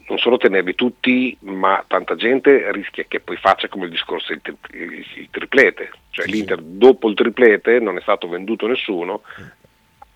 non 0.07 0.19
solo 0.19 0.37
tenerli 0.37 0.75
tutti, 0.75 1.35
ma 1.39 1.83
tanta 1.87 2.15
gente 2.15 2.71
rischia 2.71 3.05
che 3.07 3.21
poi 3.21 3.35
faccia 3.37 3.67
come 3.67 3.85
il 3.85 3.89
discorso 3.89 4.27
del 4.31 4.41
tri- 4.43 4.77
il 4.77 5.27
triplete, 5.31 5.89
cioè 6.11 6.25
Sì, 6.25 6.33
l'Inter 6.33 6.61
dopo 6.61 7.09
il 7.09 7.15
triplete 7.15 7.79
non 7.79 7.97
è 7.97 8.01
stato 8.01 8.29
venduto 8.29 8.67
nessuno, 8.67 9.23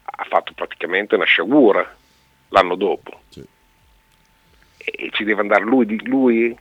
ha 0.03 0.23
fatto 0.25 0.53
praticamente 0.53 1.15
una 1.15 1.25
sciagura 1.25 1.97
l'anno 2.49 2.75
dopo. 2.75 3.21
Sì. 3.29 3.43
E 4.77 5.09
ci 5.13 5.23
deve 5.23 5.41
andare 5.41 5.63
lui, 5.63 5.87
di- 5.87 6.05
lui 6.05 6.55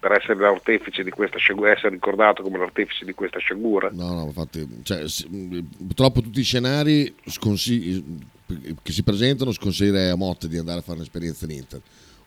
per 0.00 0.12
essere 0.12 0.36
l'artefice 0.36 1.02
di 1.02 1.10
questa 1.10 1.38
sciagura, 1.38 1.72
essere 1.72 1.90
ricordato 1.90 2.42
come 2.42 2.58
l'artefice 2.58 3.04
di 3.04 3.14
questa 3.14 3.38
sciagura. 3.40 3.90
No, 3.92 4.12
no, 4.14 4.24
infatti, 4.26 4.66
cioè, 4.84 5.04
purtroppo 5.76 6.20
tutti 6.22 6.38
i 6.40 6.44
scenari 6.44 7.12
sconsi- 7.26 8.04
che 8.82 8.92
si 8.92 9.02
presentano 9.02 9.52
sconsiglierei 9.52 10.10
a 10.10 10.14
Motte 10.16 10.48
di 10.48 10.56
andare 10.56 10.78
a 10.78 10.82
fare 10.82 10.98
un'esperienza 10.98 11.44
in 11.46 11.50
Inter. 11.50 11.80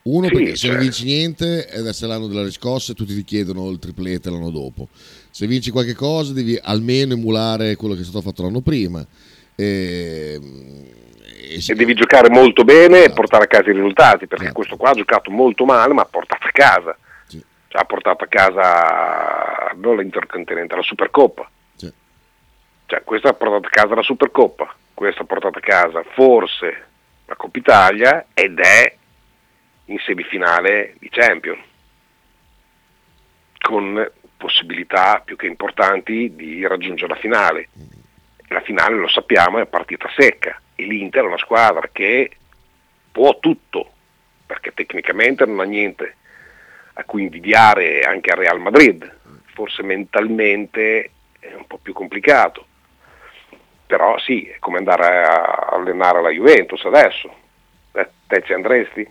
Uno 0.03 0.27
Sì, 0.27 0.34
perché 0.34 0.55
se 0.55 0.67
non 0.67 0.75
cioè. 0.77 0.84
vinci 0.86 1.03
niente 1.05 1.67
ed 1.69 1.86
è 1.86 2.05
l'anno 2.07 2.27
della 2.27 2.43
riscossa 2.43 2.91
e 2.91 2.95
tutti 2.95 3.13
ti 3.15 3.23
chiedono 3.23 3.69
il 3.69 3.79
triplete 3.79 4.29
l'anno 4.29 4.49
dopo. 4.49 4.88
Se 5.29 5.47
vinci 5.47 5.69
qualche 5.71 5.93
cosa 5.93 6.34
devi 6.34 6.60
almeno 6.62 7.13
emulare 7.13 7.75
quello 7.75 7.93
che 7.93 8.01
è 8.01 8.03
stato 8.03 8.21
fatto 8.21 8.41
l'anno 8.43 8.62
prima. 8.62 9.05
E, 9.55 10.39
e 11.53 11.62
si- 11.62 11.71
E 11.71 11.75
devi 11.75 11.93
giocare 11.93 12.29
molto 12.29 12.63
bene 12.63 12.97
e 12.97 12.99
Esatto. 13.01 13.13
portare 13.13 13.43
a 13.43 13.47
casa 13.47 13.69
i 13.69 13.73
risultati, 13.73 14.25
perché 14.27 14.43
Esatto. 14.45 14.53
questo 14.57 14.75
qua 14.75 14.89
ha 14.89 14.95
giocato 14.95 15.29
molto 15.31 15.65
male, 15.65 15.93
ma 15.93 16.01
ha 16.01 16.05
portato 16.05 16.47
a 16.47 16.51
casa. 16.51 16.97
Ha 17.73 17.86
portato 17.86 18.25
a 18.25 18.27
casa 18.27 19.71
non 19.75 19.97
l'Intercontinentale, 19.97 20.81
la 20.81 20.88
Supercoppa. 20.88 21.49
Sì. 21.75 21.91
Cioè, 22.86 23.03
questo 23.03 23.29
ha 23.29 23.34
portato 23.34 23.67
a 23.67 23.69
casa 23.69 23.95
la 23.95 24.03
Supercoppa, 24.03 24.75
questo 24.93 25.21
ha 25.21 25.25
portato 25.25 25.57
a 25.57 25.62
casa 25.62 26.03
forse 26.12 26.88
la 27.25 27.36
Coppa 27.36 27.57
Italia 27.57 28.25
ed 28.34 28.60
è 28.60 28.95
in 29.86 29.97
semifinale 29.99 30.95
di 30.99 31.10
Champions, 31.10 31.63
con 33.57 34.12
possibilità 34.36 35.21
più 35.23 35.36
che 35.36 35.47
importanti 35.47 36.36
di 36.36 36.65
raggiungere 36.67 37.13
la 37.13 37.19
finale. 37.19 37.69
La 38.47 38.62
finale, 38.62 38.95
lo 38.95 39.07
sappiamo, 39.07 39.60
è 39.60 39.65
partita 39.65 40.10
secca 40.17 40.60
e 40.75 40.84
l'Inter 40.84 41.23
è 41.23 41.27
una 41.27 41.38
squadra 41.38 41.88
che 41.89 42.31
può 43.12 43.39
tutto, 43.39 43.91
perché 44.45 44.73
tecnicamente 44.73 45.45
non 45.45 45.62
ha 45.62 45.63
niente 45.63 46.15
a 46.93 47.04
cui 47.04 47.23
invidiare 47.23 48.01
anche 48.01 48.32
al 48.32 48.38
Real 48.39 48.60
Madrid, 48.60 49.10
forse 49.54 49.84
mentalmente 49.84 51.12
è 51.39 51.54
un 51.54 51.65
po' 51.67 51.80
più 51.82 51.93
complicato, 51.93 52.65
però 53.86 54.17
sì, 54.19 54.45
è 54.45 54.58
come 54.60 54.77
andare 54.77 55.23
a 55.23 55.69
allenare 55.71 56.21
la 56.21 56.30
Juventus 56.30 56.84
adesso, 56.86 57.34
Eh, 57.93 58.10
te 58.27 58.41
ci 58.45 58.54
andresti? 58.54 59.06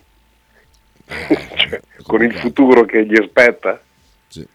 Cioè, 1.55 1.81
con 2.03 2.23
il 2.23 2.33
futuro 2.33 2.85
che 2.85 3.05
gli 3.05 3.15
aspetta? 3.15 3.79
Sì. 4.27 4.45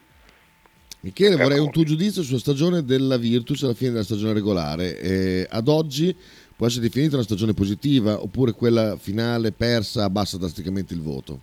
Michele, 1.01 1.35
Ecco. 1.35 1.43
vorrei 1.43 1.59
un 1.59 1.71
tuo 1.71 1.83
giudizio 1.83 2.23
sulla 2.23 2.39
stagione 2.39 2.83
della 2.83 3.17
Virtus 3.17 3.63
alla 3.63 3.73
fine 3.73 3.91
della 3.91 4.03
stagione 4.03 4.33
regolare. 4.33 4.99
Eh, 4.99 5.47
ad 5.49 5.67
oggi 5.67 6.15
può 6.55 6.65
essere 6.67 6.81
definita 6.81 7.15
una 7.15 7.23
stagione 7.23 7.53
positiva 7.53 8.21
oppure 8.21 8.51
quella 8.53 8.97
finale 8.97 9.51
persa 9.51 10.03
abbassa 10.03 10.37
drasticamente 10.37 10.93
il 10.93 11.01
voto? 11.01 11.39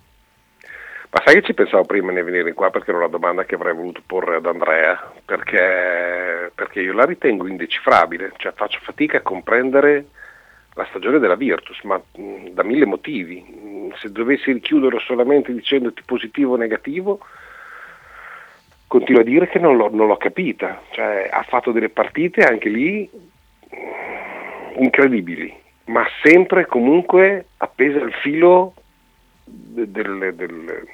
Ma 1.15 1.21
sai 1.23 1.35
che 1.35 1.43
ci 1.43 1.53
pensavo 1.53 1.85
prima 1.85 2.11
di 2.11 2.21
venire 2.21 2.51
qua 2.51 2.69
perché 2.71 2.89
era 2.89 2.99
una 2.99 3.07
domanda 3.07 3.45
che 3.45 3.55
avrei 3.55 3.73
voluto 3.73 4.01
porre 4.05 4.35
ad 4.35 4.45
Andrea, 4.45 5.13
perché, 5.23 6.51
perché 6.53 6.81
io 6.81 6.91
la 6.91 7.05
ritengo 7.05 7.47
indecifrabile, 7.47 8.33
cioè 8.35 8.51
faccio 8.51 8.79
fatica 8.81 9.19
a 9.19 9.21
comprendere 9.21 10.07
la 10.73 10.85
stagione 10.89 11.19
della 11.19 11.37
Virtus, 11.37 11.81
ma 11.83 11.95
mh, 12.17 12.49
da 12.49 12.63
mille 12.63 12.85
motivi. 12.85 13.39
Mh, 13.39 13.93
Se 13.95 14.11
dovessi 14.11 14.51
richiudere 14.51 14.99
solamente 14.99 15.53
dicendoti 15.53 16.01
positivo 16.05 16.55
o 16.55 16.57
negativo, 16.57 17.19
continuo 18.85 19.21
a 19.21 19.23
dire 19.23 19.47
che 19.47 19.57
non 19.57 19.77
l'ho, 19.77 19.89
non 19.89 20.07
l'ho 20.07 20.17
capita, 20.17 20.81
cioè 20.89 21.29
ha 21.31 21.43
fatto 21.43 21.71
delle 21.71 21.87
partite 21.87 22.41
anche 22.41 22.67
lì 22.67 23.09
mh, 23.69 24.83
incredibili, 24.83 25.55
ma 25.85 26.05
sempre 26.21 26.65
comunque 26.65 27.45
appese 27.55 28.01
al 28.01 28.11
filo 28.15 28.73
del- 29.45 30.33
del- 30.35 30.87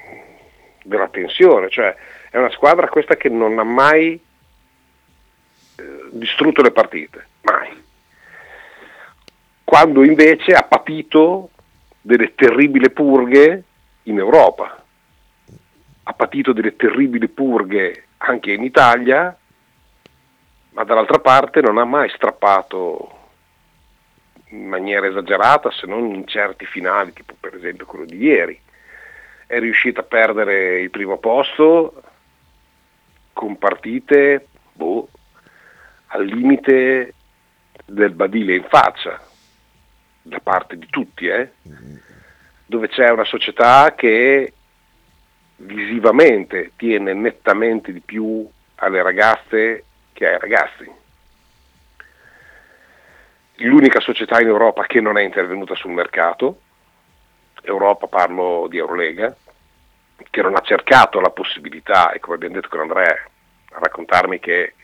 della 0.84 1.08
tensione, 1.08 1.70
cioè 1.70 1.94
è 2.30 2.36
una 2.38 2.50
squadra 2.50 2.88
questa 2.88 3.16
che 3.16 3.28
non 3.28 3.58
ha 3.58 3.64
mai 3.64 4.20
eh, 5.76 6.00
distrutto 6.10 6.60
le 6.62 6.70
partite, 6.70 7.26
mai. 7.42 7.82
Quando 9.64 10.04
invece 10.04 10.52
ha 10.54 10.62
patito 10.62 11.50
delle 12.00 12.34
terribili 12.34 12.90
purghe 12.90 13.62
in 14.04 14.18
Europa, 14.18 14.84
ha 16.02 16.12
patito 16.12 16.52
delle 16.52 16.76
terribili 16.76 17.28
purghe 17.28 18.04
anche 18.18 18.52
in 18.52 18.64
Italia, 18.64 19.34
ma 20.70 20.84
dall'altra 20.84 21.20
parte 21.20 21.60
non 21.60 21.78
ha 21.78 21.84
mai 21.84 22.10
strappato 22.10 23.21
in 24.52 24.66
maniera 24.66 25.06
esagerata, 25.06 25.70
se 25.70 25.86
non 25.86 26.14
in 26.14 26.26
certi 26.26 26.66
finali, 26.66 27.12
tipo 27.12 27.34
per 27.38 27.54
esempio 27.54 27.86
quello 27.86 28.04
di 28.04 28.16
ieri. 28.18 28.58
È 29.46 29.58
riuscita 29.58 30.00
a 30.00 30.04
perdere 30.04 30.80
il 30.80 30.90
primo 30.90 31.18
posto 31.18 32.02
con 33.32 33.58
partite 33.58 34.46
boh, 34.72 35.08
al 36.08 36.24
limite 36.24 37.14
del 37.84 38.12
badile 38.12 38.56
in 38.56 38.64
faccia, 38.68 39.20
da 40.22 40.38
parte 40.40 40.78
di 40.78 40.86
tutti, 40.88 41.26
eh? 41.26 41.50
dove 42.66 42.88
c'è 42.88 43.10
una 43.10 43.24
società 43.24 43.94
che 43.94 44.52
visivamente 45.56 46.72
tiene 46.76 47.12
nettamente 47.12 47.92
di 47.92 48.00
più 48.00 48.48
alle 48.76 49.02
ragazze 49.02 49.84
che 50.12 50.26
ai 50.26 50.38
ragazzi 50.38 50.90
l'unica 53.56 54.00
società 54.00 54.40
in 54.40 54.48
Europa 54.48 54.84
che 54.84 55.00
non 55.00 55.18
è 55.18 55.22
intervenuta 55.22 55.74
sul 55.74 55.92
mercato, 55.92 56.60
Europa 57.62 58.06
parlo 58.06 58.66
di 58.68 58.78
Eurolega, 58.78 59.34
che 60.30 60.42
non 60.42 60.54
ha 60.54 60.60
cercato 60.60 61.20
la 61.20 61.30
possibilità, 61.30 62.12
e 62.12 62.20
come 62.20 62.36
abbiamo 62.36 62.54
detto 62.54 62.68
con 62.68 62.80
Andrea, 62.80 63.12
a 63.72 63.78
raccontarmi 63.78 64.38
che 64.38 64.74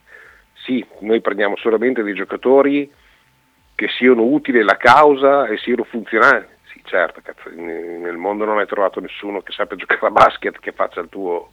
sì, 0.65 0.85
noi 1.01 1.21
prendiamo 1.21 1.57
solamente 1.57 2.03
dei 2.03 2.15
giocatori 2.15 2.91
che 3.75 3.89
siano 3.89 4.23
utili 4.23 4.61
alla 4.61 4.77
causa 4.77 5.47
e 5.47 5.57
siano 5.57 5.85
funzionali. 5.85 6.47
Sì, 6.73 6.83
certo, 6.85 7.21
cazzo, 7.23 7.49
nel 7.51 8.17
mondo 8.17 8.45
non 8.45 8.59
hai 8.59 8.67
trovato 8.67 9.01
nessuno 9.01 9.41
che 9.41 9.53
sappia 9.53 9.77
giocare 9.77 10.07
a 10.07 10.11
basket 10.11 10.59
che 10.59 10.73
faccia 10.73 11.01
il 11.01 11.09
tuo, 11.09 11.51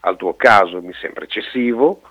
al 0.00 0.16
tuo 0.16 0.34
caso, 0.36 0.80
mi 0.80 0.94
sembra 0.94 1.24
eccessivo. 1.24 2.02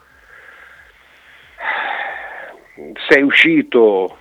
Sei 3.08 3.22
uscito 3.22 4.18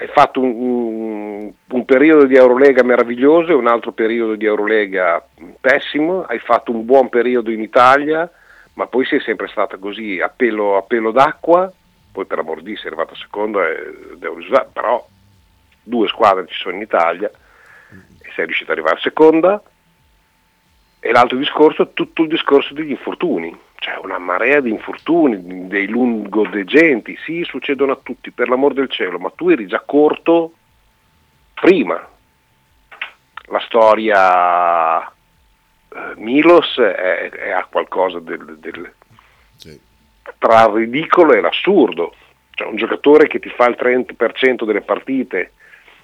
hai 0.00 0.08
fatto 0.08 0.40
un, 0.40 1.52
un- 1.68 1.84
periodo 1.84 2.24
di 2.24 2.34
Eurolega 2.34 2.82
meraviglioso 2.82 3.50
e 3.50 3.54
un 3.54 3.66
altro 3.66 3.92
periodo 3.92 4.34
di 4.34 4.46
Eurolega 4.46 5.22
pessimo, 5.60 6.22
hai 6.22 6.38
fatto 6.38 6.72
un 6.72 6.86
buon 6.86 7.10
periodo 7.10 7.50
in 7.50 7.60
Italia, 7.60 8.30
ma 8.74 8.86
poi 8.86 9.04
sei 9.04 9.20
sempre 9.20 9.48
stata 9.48 9.76
così 9.76 10.18
a 10.18 10.32
pelo, 10.34 10.78
a 10.78 10.82
pelo 10.82 11.10
d'acqua, 11.10 11.70
poi 12.12 12.24
per 12.24 12.38
amor 12.38 12.62
di 12.62 12.76
sei 12.76 12.86
arrivato 12.86 13.14
secondo 13.14 13.62
e 13.62 13.76
risultare, 14.18 14.68
però 14.72 15.06
due 15.82 16.08
squadre 16.08 16.46
ci 16.46 16.58
sono 16.58 16.76
in 16.76 16.82
Italia 16.82 17.28
e 17.28 18.30
sei 18.34 18.46
riuscito 18.46 18.70
ad 18.70 18.78
arrivare 18.78 18.96
a 18.96 19.02
seconda. 19.02 19.62
E 20.98 21.12
l'altro 21.12 21.36
discorso 21.36 21.90
tutto 21.92 22.22
il 22.22 22.28
discorso 22.28 22.72
degli 22.72 22.90
infortuni, 22.90 23.54
cioè 23.80 23.96
una 24.02 24.18
marea 24.18 24.60
di 24.60 24.68
infortuni, 24.70 25.66
dei 25.66 25.88
lungodegenti, 25.88 27.16
sì, 27.24 27.42
succedono 27.44 27.92
a 27.92 27.98
tutti, 28.02 28.30
per 28.30 28.48
l'amor 28.50 28.74
del 28.74 28.90
cielo, 28.90 29.18
ma 29.18 29.30
tu 29.34 29.48
eri 29.48 29.66
già 29.66 29.80
corto 29.84 30.52
prima. 31.54 32.06
La 33.46 33.60
storia 33.60 35.02
eh, 35.08 35.12
Milos 36.16 36.76
è, 36.78 37.30
è 37.30 37.50
a 37.50 37.64
qualcosa 37.64 38.20
del, 38.20 38.58
del- 38.58 38.92
Sì. 39.56 39.80
tra 40.38 40.64
il 40.66 40.74
ridicolo 40.74 41.32
e 41.32 41.40
l'assurdo. 41.40 42.14
Cioè 42.52 42.68
un 42.68 42.76
giocatore 42.76 43.26
che 43.28 43.38
ti 43.38 43.48
fa 43.48 43.66
il 43.66 43.76
30% 43.80 44.64
delle 44.64 44.82
partite 44.82 45.52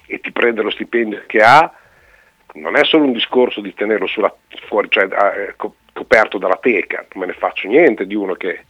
e 0.07 0.19
ti 0.19 0.31
prende 0.31 0.63
lo 0.63 0.71
stipendio 0.71 1.23
che 1.27 1.43
ha, 1.43 1.71
non 2.53 2.75
è 2.75 2.83
solo 2.85 3.03
un 3.05 3.13
discorso 3.13 3.61
di 3.61 3.73
tenerlo 3.73 4.07
sulla, 4.07 4.33
fuori, 4.67 4.89
cioè, 4.89 5.05
eh, 5.05 5.53
co- 5.55 5.75
coperto 5.93 6.37
dalla 6.37 6.57
teca, 6.57 7.05
non 7.13 7.25
me 7.25 7.31
ne 7.31 7.37
faccio 7.37 7.67
niente 7.67 8.05
di 8.05 8.15
uno 8.15 8.33
che, 8.35 8.65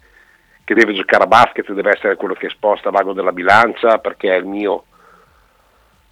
che 0.63 0.74
deve 0.74 0.94
giocare 0.94 1.24
a 1.24 1.28
basket 1.28 1.72
deve 1.74 1.92
essere 1.92 2.16
quello 2.16 2.34
che 2.34 2.50
sposta 2.50 2.92
l'ago 2.92 3.13
della 3.13 3.32
bilancia 3.32 4.00
perché 4.00 4.34
è 4.34 4.38
il 4.38 4.46
mio 4.46 4.86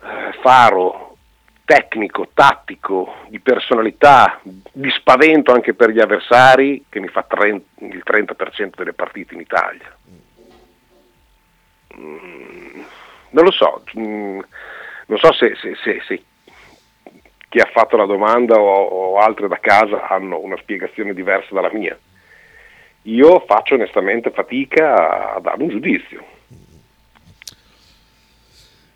eh, 0.01 0.33
faro 0.41 1.17
tecnico, 1.65 2.29
tattico, 2.33 3.15
di 3.27 3.39
personalità, 3.39 4.39
di 4.43 4.89
spavento 4.91 5.51
anche 5.51 5.73
per 5.73 5.89
gli 5.89 5.99
avversari 5.99 6.85
che 6.87 6.99
mi 6.99 7.07
fa 7.07 7.23
30 7.23 7.65
il 7.79 8.03
30% 8.05 8.75
delle 8.75 8.93
partite 8.93 9.33
in 9.33 9.39
Italia. 9.39 9.97
mm, 11.97 12.83
non 13.31 13.43
lo 13.43 13.51
so, 13.51 13.83
mm, 13.97 14.39
non 15.07 15.17
so 15.17 15.33
se, 15.33 15.55
se, 15.55 15.75
se, 15.81 16.01
se 16.05 16.23
chi 17.55 17.61
ha 17.61 17.69
fatto 17.71 17.95
la 17.95 18.05
domanda 18.05 18.55
o, 18.59 18.83
o 18.83 19.17
altre 19.17 19.47
da 19.47 19.59
casa 19.61 20.09
hanno 20.09 20.41
una 20.41 20.57
spiegazione 20.57 21.13
diversa 21.13 21.53
dalla 21.53 21.71
mia. 21.71 21.97
Io 23.03 23.45
faccio 23.47 23.75
onestamente 23.75 24.29
fatica 24.31 25.35
a 25.35 25.39
dare 25.39 25.63
un 25.63 25.69
giudizio. 25.69 26.25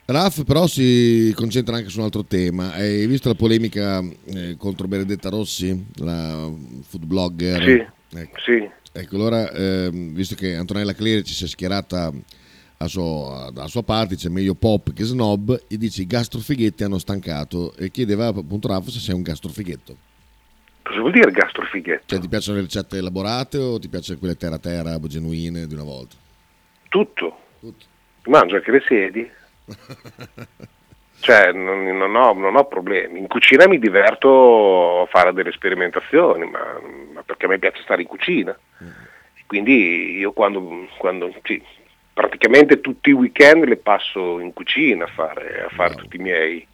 Raf 0.07 0.43
però 0.43 0.67
si 0.67 1.31
concentra 1.37 1.77
anche 1.77 1.87
su 1.87 1.99
un 1.99 2.05
altro 2.05 2.25
tema. 2.25 2.73
Hai 2.73 3.07
visto 3.07 3.29
la 3.29 3.35
polemica 3.35 4.01
eh, 4.25 4.57
contro 4.57 4.87
Benedetta 4.87 5.29
Rossi, 5.29 5.85
la 5.99 6.49
food 6.85 7.05
blogger? 7.05 7.63
Sì, 7.63 8.17
Ecco. 8.17 8.39
sì. 8.39 8.69
Ecco, 8.91 9.15
allora, 9.15 9.49
ehm, 9.51 10.13
visto 10.13 10.35
che 10.35 10.55
Antonella 10.55 10.93
Clerici 10.93 11.33
si 11.33 11.45
è 11.45 11.47
schierata 11.47 12.11
a 12.81 12.87
suo- 12.87 13.49
dalla 13.51 13.67
sua 13.67 13.83
parte, 13.83 14.15
dice 14.15 14.29
meglio 14.29 14.55
pop 14.55 14.93
che 14.93 15.03
snob, 15.03 15.65
e 15.67 15.77
dice 15.77 16.03
i 16.03 16.07
gastrofighetti 16.07 16.83
hanno 16.83 16.97
stancato 16.97 17.73
e 17.75 17.91
chiedeva 17.91 18.27
appunto 18.27 18.69
Raf 18.69 18.87
se 18.87 18.99
sei 18.99 19.15
un 19.15 19.21
gastrofighetto. 19.21 19.95
Cosa 20.83 20.99
vuol 21.01 21.11
dire 21.11 21.29
gastrofighetto? 21.31 22.03
Cioè 22.05 22.19
ti 22.19 22.29
piacciono 22.29 22.57
le 22.57 22.63
ricette 22.63 22.97
elaborate 22.97 23.57
o 23.57 23.79
ti 23.79 23.89
piacciono 23.89 24.17
quelle 24.17 24.37
terra 24.37 24.57
terra, 24.59 24.97
genuine 25.01 25.67
di 25.67 25.73
una 25.73 25.83
volta? 25.83 26.15
Tutto. 26.87 27.37
Tutto. 27.59 27.85
Mangio 28.25 28.55
anche 28.55 28.71
le 28.71 28.83
sedi. 28.87 29.29
Cioè, 31.21 31.51
non, 31.51 31.83
non 31.83 32.15
ho, 32.15 32.31
non 32.31 32.55
ho 32.55 32.65
problemi. 32.65 33.19
In 33.19 33.27
cucina 33.27 33.67
mi 33.67 33.77
diverto 33.77 35.01
a 35.01 35.05
fare 35.07 35.33
delle 35.33 35.51
sperimentazioni, 35.51 36.49
ma, 36.49 36.79
ma 37.13 37.23
perché 37.23 37.45
a 37.45 37.49
me 37.49 37.59
piace 37.59 37.81
stare 37.83 38.03
in 38.03 38.07
cucina. 38.07 38.57
Quindi 39.45 40.15
io 40.15 40.31
quando, 40.31 40.87
quando 40.97 41.33
sì, 41.43 41.61
praticamente 42.19 42.81
tutti 42.81 43.11
i 43.11 43.13
weekend 43.13 43.63
le 43.63 43.77
passo 43.77 44.39
in 44.41 44.51
cucina 44.51 45.05
a 45.05 45.07
fare, 45.07 45.63
a 45.63 45.69
fare 45.69 45.93
Wow. 45.93 46.01
tutti 46.01 46.17
i 46.17 46.19
miei, 46.19 46.67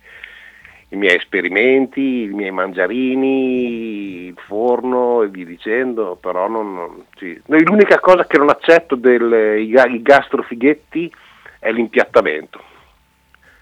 i 0.90 0.96
miei 0.96 1.16
esperimenti, 1.18 2.24
i 2.24 2.28
miei 2.34 2.50
mangiarini, 2.50 4.26
il 4.26 4.36
forno 4.48 5.22
e 5.22 5.28
via 5.28 5.46
dicendo, 5.46 6.16
però 6.20 6.48
non, 6.48 6.74
non- 6.74 7.06
sì. 7.18 7.40
L'unica 7.46 8.00
cosa 8.00 8.26
che 8.26 8.40
non 8.40 8.50
accetto 8.50 8.96
dei 8.96 9.70
gastrofighetti 10.02 11.14
è 11.60 11.72
l'impiattamento. 11.72 12.64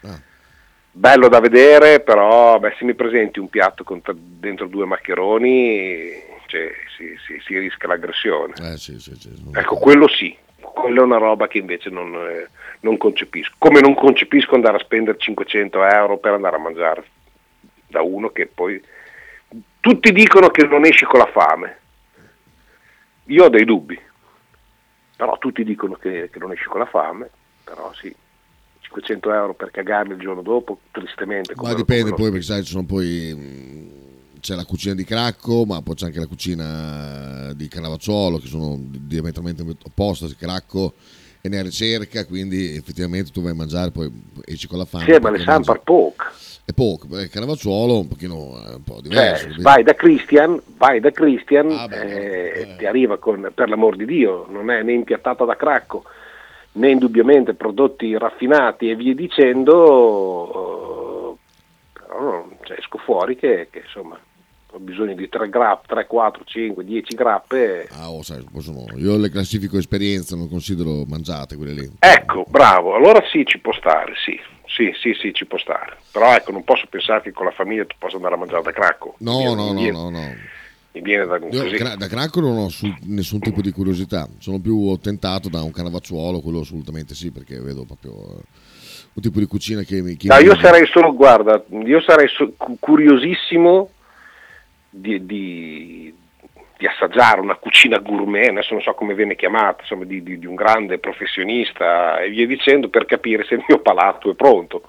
Ah. 0.03 0.17
Bello 0.89 1.27
da 1.27 1.41
vedere, 1.41 1.99
però 1.99 2.59
beh, 2.59 2.75
se 2.79 2.85
mi 2.85 2.93
presenti 2.93 3.39
un 3.39 3.49
piatto 3.49 3.83
con 3.83 4.01
t- 4.01 4.13
dentro 4.15 4.67
due 4.67 4.85
maccheroni, 4.85 6.11
cioè, 6.45 6.71
si, 6.95 7.13
si- 7.27 7.41
si 7.45 7.59
rischia 7.59 7.89
l'aggressione. 7.89 8.53
Eh 8.71 8.77
sì, 8.77 8.97
sì, 9.01 9.15
sì. 9.15 9.33
Ecco, 9.53 9.75
quello 9.77 10.07
sì, 10.07 10.33
quello 10.71 11.01
è 11.01 11.05
una 11.05 11.17
roba 11.17 11.47
che 11.47 11.57
invece 11.57 11.89
non, 11.89 12.13
eh, 12.15 12.47
non 12.81 12.97
concepisco. 12.97 13.55
Come 13.57 13.81
non 13.81 13.95
concepisco 13.95 14.55
andare 14.55 14.77
a 14.77 14.83
spendere 14.83 15.17
500 15.17 15.83
euro 15.85 16.17
per 16.17 16.33
andare 16.33 16.55
a 16.55 16.59
mangiare 16.59 17.03
da 17.87 18.01
uno 18.01 18.29
che 18.29 18.47
poi... 18.47 18.81
Tutti 19.79 20.11
dicono 20.13 20.49
che 20.49 20.65
non 20.65 20.85
esci 20.85 21.05
con 21.05 21.19
la 21.19 21.25
fame. 21.25 21.77
Io 23.25 23.43
ho 23.43 23.49
dei 23.49 23.65
dubbi, 23.65 23.99
però 25.17 25.37
tutti 25.37 25.63
dicono 25.63 25.95
che, 25.95 26.29
che 26.31 26.39
non 26.39 26.53
esci 26.53 26.65
con 26.65 26.79
la 26.79 26.85
fame, 26.85 27.29
però 27.63 27.91
sì. 27.93 28.15
500 28.79 29.33
euro 29.33 29.53
per 29.53 29.71
cagarmi 29.71 30.13
il 30.13 30.19
giorno 30.19 30.41
dopo, 30.41 30.79
tristemente. 30.91 31.53
Ma 31.55 31.73
dipende 31.73 32.13
poi 32.13 32.29
perché 32.29 32.45
sai, 32.45 32.63
ci 32.63 32.71
sono 32.71 32.85
poi 32.85 33.33
mh, 33.35 34.02
c'è 34.43 34.55
la 34.55 34.65
cucina 34.65 34.93
di 34.93 35.05
Cracco, 35.05 35.63
ma 35.65 35.81
poi 35.81 35.95
c'è 35.95 36.07
anche 36.07 36.19
la 36.19 36.27
cucina 36.27 37.53
di 37.55 37.69
Canavacciolo 37.69 38.39
che 38.39 38.47
sono 38.47 38.77
diametralmente 38.77 39.63
opposte. 39.85 40.35
Cracco 40.37 40.95
è 41.39 41.47
nella 41.47 41.63
ricerca, 41.63 42.25
quindi 42.25 42.75
effettivamente 42.75 43.31
tu 43.31 43.41
vai 43.41 43.51
a 43.51 43.55
mangiare, 43.55 43.91
poi 43.91 44.11
esci 44.43 44.67
con 44.67 44.79
la 44.79 44.85
fame. 44.85 45.05
Sì, 45.05 45.17
ma 45.21 45.29
le 45.29 45.39
Sampa 45.39 45.71
mangi- 45.71 45.81
poke. 45.85 46.25
è 46.65 46.73
poco, 46.73 47.17
eh, 47.17 47.29
Canavacciolo 47.29 47.99
un 47.99 48.07
pochino 48.09 48.61
è 48.69 48.73
un 48.75 48.83
po' 48.83 48.95
Cioè, 48.95 49.01
diverso. 49.03 49.43
capito? 49.45 49.61
vai 49.61 49.83
da 49.83 49.95
Christian, 49.95 50.61
vai 50.75 50.99
da 50.99 51.11
Christian, 51.11 51.71
Ah, 51.71 51.87
beh, 51.87 52.01
eh, 52.01 52.59
eh. 52.71 52.75
ti 52.75 52.85
arriva 52.85 53.17
con, 53.17 53.49
per 53.55 53.69
l'amor 53.69 53.95
di 53.95 54.03
Dio, 54.05 54.45
non 54.49 54.69
è 54.69 54.83
né 54.83 54.91
impiattata 54.91 55.45
da 55.45 55.55
cracco, 55.55 56.03
né 56.73 56.89
indubbiamente 56.91 57.53
prodotti 57.53 58.17
raffinati 58.17 58.89
e 58.89 58.95
via 58.97 59.15
dicendo, 59.15 59.73
eh, 61.33 61.37
però 61.93 62.19
non- 62.21 62.57
cioè, 62.63 62.77
esco 62.79 62.97
fuori 62.97 63.37
che, 63.37 63.69
che, 63.71 63.83
insomma 63.85 64.19
ho 64.75 64.79
bisogno 64.79 65.13
di 65.13 65.29
3 65.29 65.49
grappe, 65.49 65.85
3, 65.87 66.07
4, 66.07 66.43
5, 66.45 66.83
10 66.83 67.15
grappe. 67.15 67.87
Ah, 67.91 68.09
oh, 68.09 68.23
sai, 68.23 68.43
sono- 68.57 68.85
io 68.95 69.17
le 69.17 69.29
classifico 69.29 69.77
esperienze, 69.77 70.35
non 70.35 70.49
considero 70.49 71.03
mangiate 71.05 71.55
quelle 71.55 71.73
lì. 71.73 71.91
Ecco, 71.99 72.43
bravo, 72.47 72.95
allora 72.95 73.21
sì, 73.31 73.45
ci 73.45 73.59
può 73.59 73.71
stare, 73.73 74.13
sì, 74.25 74.39
sì, 74.65 74.91
sì, 74.99 75.13
sì, 75.13 75.31
ci 75.31 75.45
può 75.45 75.59
stare. 75.59 75.97
Però 76.11 76.33
ecco, 76.33 76.51
non 76.51 76.63
posso 76.63 76.87
pensare 76.89 77.21
che 77.21 77.31
con 77.31 77.45
la 77.45 77.51
famiglia 77.51 77.85
tu 77.85 77.95
possa 77.99 78.15
andare 78.15 78.33
a 78.33 78.37
mangiare 78.37 78.63
da 78.63 78.71
cracco. 78.71 79.13
No, 79.19 79.37
Mi- 79.37 79.43
no, 79.43 79.53
no, 79.53 79.73
viene- 79.73 79.91
no, 79.91 80.09
no. 80.09 80.33
Mi 80.95 81.01
viene 81.01 81.25
da 81.25 81.37
Io 81.37 81.63
così. 81.63 81.75
cra- 81.75 81.95
da 81.95 82.07
Cracco 82.07 82.39
non 82.39 82.55
ho 82.57 82.69
su- 82.69 82.91
nessun 83.05 83.39
tipo 83.39 83.61
di 83.61 83.71
curiosità, 83.71 84.27
sono 84.37 84.59
più 84.59 84.95
tentato 85.01 85.49
da 85.49 85.63
un 85.63 85.71
canavacciuolo, 85.71 86.39
quello 86.39 86.59
assolutamente 86.59 87.15
sì, 87.15 87.31
perché 87.31 87.59
vedo 87.59 87.83
proprio 87.83 88.11
eh, 88.11 88.41
un 89.13 89.21
tipo 89.23 89.39
di 89.39 89.45
cucina 89.47 89.81
che 89.81 90.03
mi... 90.03 90.15
che 90.17 90.27
No, 90.27 90.37
mi- 90.37 90.43
io 90.43 90.55
sarei 90.57 90.85
solo, 90.87 91.13
guarda, 91.15 91.63
io 91.83 91.99
sarei 92.01 92.27
so- 92.27 92.53
cu- 92.57 92.77
curiosissimo 92.79 93.89
di, 94.93 95.25
di- 95.25 96.15
di 96.77 96.87
assaggiare 96.87 97.39
una 97.39 97.55
cucina 97.55 97.97
gourmet, 97.99 98.49
adesso 98.49 98.73
non 98.73 98.81
so 98.83 98.93
come 98.93 99.13
viene 99.15 99.35
chiamata, 99.35 99.81
insomma, 99.81 100.05
di, 100.05 100.21
di- 100.21 100.45
un 100.45 100.55
grande 100.55 100.97
professionista 100.99 102.19
e 102.19 102.29
via 102.29 102.45
dicendo 102.45 102.89
per 102.89 103.05
capire 103.05 103.43
se 103.45 103.55
il 103.55 103.63
mio 103.67 103.79
palato 103.79 104.29
è 104.29 104.35
pronto. 104.35 104.83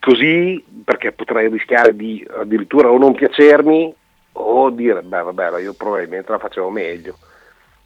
Così, 0.00 0.62
perché 0.84 1.12
potrei 1.12 1.48
rischiare 1.48 1.96
di 1.96 2.24
addirittura 2.36 2.90
o 2.90 2.98
non 2.98 3.14
piacermi 3.14 3.94
o 4.32 4.70
dire, 4.70 5.02
beh 5.02 5.22
vabbè, 5.22 5.60
io 5.60 5.74
probabilmente 5.74 6.30
la 6.30 6.38
facevo 6.38 6.68
meglio 6.70 7.16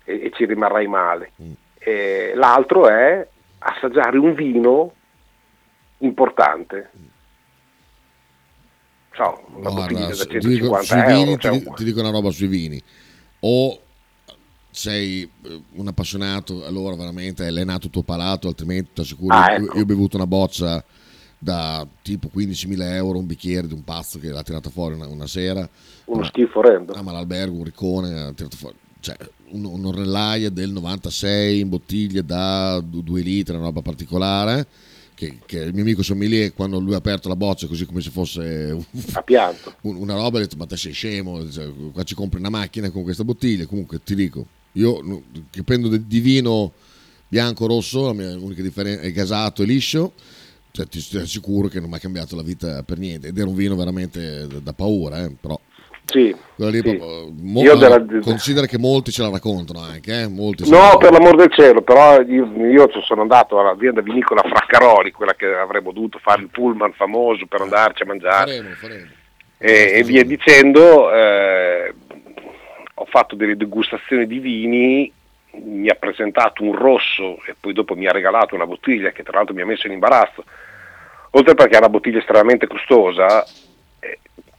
e, 0.04 0.24
e 0.24 0.30
ci 0.34 0.44
rimarrei 0.44 0.86
male. 0.86 1.32
E 1.78 2.32
l'altro 2.34 2.88
è 2.88 3.26
assaggiare 3.60 4.18
un 4.18 4.34
vino 4.34 4.92
importante. 5.98 6.90
So, 9.14 9.44
una 9.56 9.70
Guarda, 9.70 9.98
da 10.06 10.24
dico, 10.24 10.24
150 10.24 10.82
sui 10.82 10.96
euro. 10.98 11.14
vini, 11.24 11.38
cioè, 11.38 11.58
ti, 11.62 11.70
ti 11.76 11.84
dico 11.84 12.00
una 12.00 12.10
roba 12.10 12.30
sui 12.30 12.46
vini. 12.46 12.82
O 13.40 13.80
sei 14.70 15.28
eh, 15.42 15.60
un 15.72 15.88
appassionato, 15.88 16.64
allora 16.64 16.94
veramente 16.94 17.46
è 17.46 17.64
nato 17.64 17.86
il 17.86 17.92
tuo 17.92 18.02
palato, 18.02 18.48
altrimenti 18.48 18.90
ti 18.94 19.00
assicuro, 19.00 19.34
Ah, 19.36 19.52
io, 19.56 19.64
ecco. 19.64 19.76
io 19.76 19.82
ho 19.82 19.86
bevuto 19.86 20.16
una 20.16 20.26
boccia 20.26 20.82
da 21.36 21.86
tipo 22.02 22.30
15.000 22.34 22.82
euro, 22.94 23.18
un 23.18 23.26
bicchiere 23.26 23.66
di 23.66 23.72
un 23.72 23.82
pazzo 23.82 24.18
che 24.18 24.28
l'ha 24.28 24.42
tirata 24.42 24.70
fuori 24.70 24.94
una, 24.94 25.06
una 25.08 25.26
sera. 25.26 25.68
uno 26.04 26.20
Ma- 26.20 26.26
schifo 26.26 26.58
orrendo. 26.60 26.92
Ah, 26.92 27.02
ma 27.02 27.12
l'albergo, 27.12 27.56
un 27.56 27.64
riccone, 27.64 28.20
ha 28.20 28.32
tirato 28.32 28.56
fuori. 28.56 28.76
Cioè, 29.00 29.16
un, 29.52 29.64
un 29.64 29.86
ornellaia 29.86 30.50
del 30.50 30.70
96 30.70 31.58
in 31.60 31.68
bottiglia 31.70 32.22
da 32.22 32.80
2 32.84 33.20
litri, 33.22 33.54
una 33.56 33.64
roba 33.64 33.80
particolare. 33.80 34.66
Che, 35.20 35.38
che 35.44 35.58
il 35.58 35.74
mio 35.74 35.82
amico 35.82 36.02
sommelier, 36.02 36.54
quando 36.54 36.78
lui 36.80 36.94
ha 36.94 36.96
aperto 36.96 37.28
la 37.28 37.36
boccia, 37.36 37.66
così 37.66 37.84
come 37.84 38.00
se 38.00 38.08
fosse 38.08 38.74
un- 39.82 39.96
una 39.96 40.14
roba, 40.14 40.38
ha 40.38 40.40
detto: 40.40 40.56
Ma 40.56 40.64
te 40.64 40.78
sei 40.78 40.92
scemo? 40.92 41.46
Cioè, 41.50 41.70
qua 41.92 42.02
ci 42.04 42.14
compri 42.14 42.38
una 42.38 42.48
macchina 42.48 42.88
con 42.88 43.02
questa 43.02 43.22
bottiglia. 43.22 43.66
Comunque, 43.66 44.02
ti 44.02 44.14
dico, 44.14 44.46
io 44.72 45.22
che 45.50 45.62
prendo 45.62 45.94
di 45.94 46.20
vino 46.20 46.72
bianco 47.28 47.66
rosso, 47.66 48.06
la 48.06 48.12
mia 48.14 48.30
unica 48.38 48.62
differenza 48.62 49.02
è 49.02 49.12
gasato 49.12 49.62
e 49.62 49.66
liscio. 49.66 50.14
Cioè, 50.70 50.86
ti, 50.86 51.02
ti 51.06 51.18
assicuro 51.18 51.68
che 51.68 51.80
non 51.80 51.90
mi 51.90 51.96
ha 51.96 51.98
cambiato 51.98 52.34
la 52.34 52.42
vita 52.42 52.82
per 52.82 52.96
niente. 52.96 53.28
Ed 53.28 53.36
era 53.36 53.46
un 53.46 53.54
vino 53.54 53.76
veramente 53.76 54.46
da, 54.46 54.58
da 54.60 54.72
paura, 54.72 55.22
eh, 55.22 55.36
però. 55.38 55.60
Sì. 56.10 56.34
Sì. 56.90 56.96
mo- 57.40 57.62
Io 57.62 57.74
della- 57.76 58.04
considera 58.22 58.66
che 58.66 58.78
molti 58.78 59.10
ce 59.12 59.22
la 59.22 59.30
raccontano 59.30 59.80
anche, 59.80 60.22
eh? 60.22 60.28
molti 60.28 60.68
No, 60.68 60.78
la- 60.78 60.96
per 60.98 61.12
l'amor 61.12 61.36
del 61.36 61.52
cielo, 61.52 61.82
però 61.82 62.20
io, 62.20 62.46
io 62.56 62.90
sono 63.02 63.22
andato 63.22 63.58
all'azienda 63.58 64.00
vinicola 64.02 64.42
Fraccaroli, 64.42 65.12
quella 65.12 65.34
che 65.34 65.46
avremmo 65.46 65.92
dovuto 65.92 66.18
fare 66.20 66.42
il 66.42 66.48
pullman 66.48 66.92
famoso 66.92 67.46
per 67.46 67.60
andarci 67.62 68.02
a 68.02 68.06
mangiare. 68.06 68.52
faremo, 68.56 68.74
faremo. 68.74 69.06
e, 69.58 69.92
e 69.94 70.02
via 70.02 70.24
dicendo, 70.24 71.12
eh, 71.14 71.94
ho 72.94 73.04
fatto 73.06 73.34
delle 73.36 73.56
degustazioni 73.56 74.26
di 74.26 74.38
vini, 74.38 75.12
mi 75.64 75.88
ha 75.88 75.94
presentato 75.94 76.62
un 76.62 76.74
rosso 76.76 77.38
e 77.46 77.54
poi 77.58 77.72
dopo 77.72 77.94
mi 77.94 78.06
ha 78.06 78.12
regalato 78.12 78.54
una 78.54 78.66
bottiglia 78.66 79.10
che 79.10 79.22
tra 79.22 79.38
l'altro 79.38 79.54
mi 79.54 79.62
ha 79.62 79.66
messo 79.66 79.86
in 79.86 79.94
imbarazzo, 79.94 80.44
oltre 81.30 81.54
perché 81.54 81.74
è 81.76 81.78
una 81.78 81.88
bottiglia 81.88 82.18
estremamente 82.18 82.66
costosa, 82.66 83.42
eh, 83.44 83.46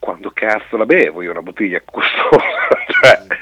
quando 0.02 0.32
cazzo 0.34 0.78
la 0.78 0.86
bevo 0.88 1.22
io 1.22 1.30
una 1.30 1.44
bottiglia 1.44 1.80
costosa? 1.86 2.42
cioè, 2.90 3.38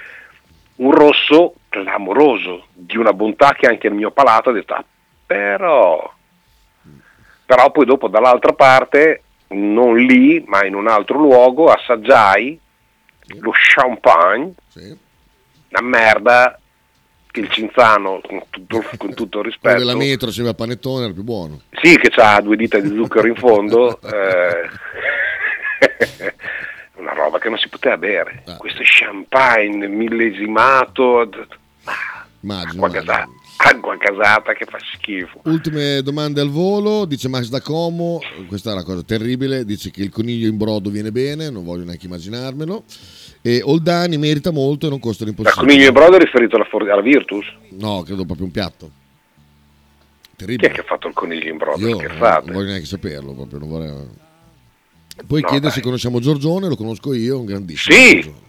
un 0.75 0.91
rosso 0.91 1.53
clamoroso, 1.69 2.65
di 2.73 2.97
una 2.97 3.13
bontà 3.13 3.53
che 3.57 3.67
anche 3.67 3.87
il 3.87 3.93
mio 3.93 4.11
palato 4.11 4.49
ha 4.49 4.53
detto, 4.53 4.73
"Ah, 4.73 4.83
però... 5.25 6.13
Però 7.45 7.71
poi 7.71 7.85
dopo 7.85 8.07
dall'altra 8.09 8.51
parte, 8.53 9.23
non 9.49 9.97
lì, 9.97 10.43
ma 10.45 10.65
in 10.65 10.75
un 10.75 10.87
altro 10.87 11.17
luogo, 11.17 11.71
assaggiai 11.71 12.59
lo 13.39 13.51
champagne, 13.53 14.53
Sì. 14.67 14.95
una 15.69 15.81
merda 15.87 16.59
che 17.31 17.39
il 17.39 17.49
Cinzano, 17.49 18.21
con 18.27 18.43
tutto, 18.49 18.83
con 18.97 19.13
tutto 19.13 19.23
il 19.23 19.29
Quello 19.29 19.43
rispetto, 19.49 19.77
della 19.77 19.95
metro 19.95 20.29
c'era 20.29 20.49
il 20.49 20.55
panettone, 20.55 21.05
era 21.05 21.13
più 21.13 21.23
buono. 21.23 21.61
sì 21.81 21.97
che 21.97 22.11
ha 22.21 22.39
due 22.41 22.55
dita 22.55 22.79
di 22.79 22.89
zucchero 22.95 23.27
in 23.27 23.35
fondo, 23.35 23.99
eh, 24.05 24.69
una 27.11 27.23
roba 27.23 27.39
che 27.39 27.49
non 27.49 27.57
si 27.57 27.69
poteva 27.69 27.97
bere. 27.97 28.43
Ah. 28.45 28.57
Questo 28.57 28.81
champagne 28.83 29.87
millesimato, 29.87 31.29
ma 31.85 31.93
Immagino. 32.41 32.85
acqua, 32.85 32.89
casata, 32.89 33.27
acqua 33.57 33.97
casata 33.97 34.53
che 34.53 34.65
fa 34.65 34.77
schifo. 34.93 35.41
Ultime 35.45 36.01
domande 36.01 36.41
al 36.41 36.49
volo, 36.49 37.05
dice 37.05 37.27
Max 37.27 37.49
da 37.49 37.61
Como, 37.61 38.19
questa 38.47 38.69
è 38.71 38.73
una 38.73 38.83
cosa 38.83 39.03
terribile, 39.03 39.65
dice 39.65 39.91
che 39.91 40.01
il 40.01 40.09
coniglio 40.09 40.47
in 40.47 40.57
brodo 40.57 40.89
viene 40.89 41.11
bene, 41.11 41.49
non 41.49 41.63
voglio 41.63 41.83
neanche 41.85 42.05
immaginarmelo. 42.05 42.83
E 43.41 43.61
Oldani 43.63 44.17
merita 44.17 44.51
molto 44.51 44.87
e 44.87 44.89
non 44.89 44.99
costa 44.99 45.23
l'impossibile. 45.23 45.65
coniglio 45.65 45.87
e 45.89 45.91
brodo 45.93 46.15
è 46.17 46.19
riferito 46.19 46.55
alla, 46.57 46.65
for- 46.65 46.89
alla 46.89 47.01
Virtus? 47.01 47.45
No, 47.71 48.01
credo 48.03 48.25
proprio 48.25 48.45
un 48.45 48.51
piatto. 48.51 48.91
Chi 50.21 50.45
è 50.45 50.45
Terribile. 50.45 50.71
che 50.71 50.81
ha 50.81 50.83
fatto 50.83 51.07
il 51.07 51.13
coniglio 51.13 51.49
in 51.49 51.57
brodo? 51.57 51.87
Io 51.87 51.97
non 51.99 52.41
voglio 52.51 52.69
neanche 52.69 52.85
saperlo, 52.85 53.33
proprio, 53.33 53.59
non 53.59 53.69
vorrei... 53.69 53.93
Poi 55.27 55.41
No, 55.41 55.47
chiede 55.47 55.67
dai. 55.67 55.71
se 55.71 55.81
conosciamo 55.81 56.19
Giorgione, 56.19 56.67
lo 56.67 56.75
conosco 56.75 57.13
io, 57.13 57.39
un 57.39 57.45
grandissimo. 57.45 57.95
Sì. 57.95 58.13
Giorgione. 58.13 58.47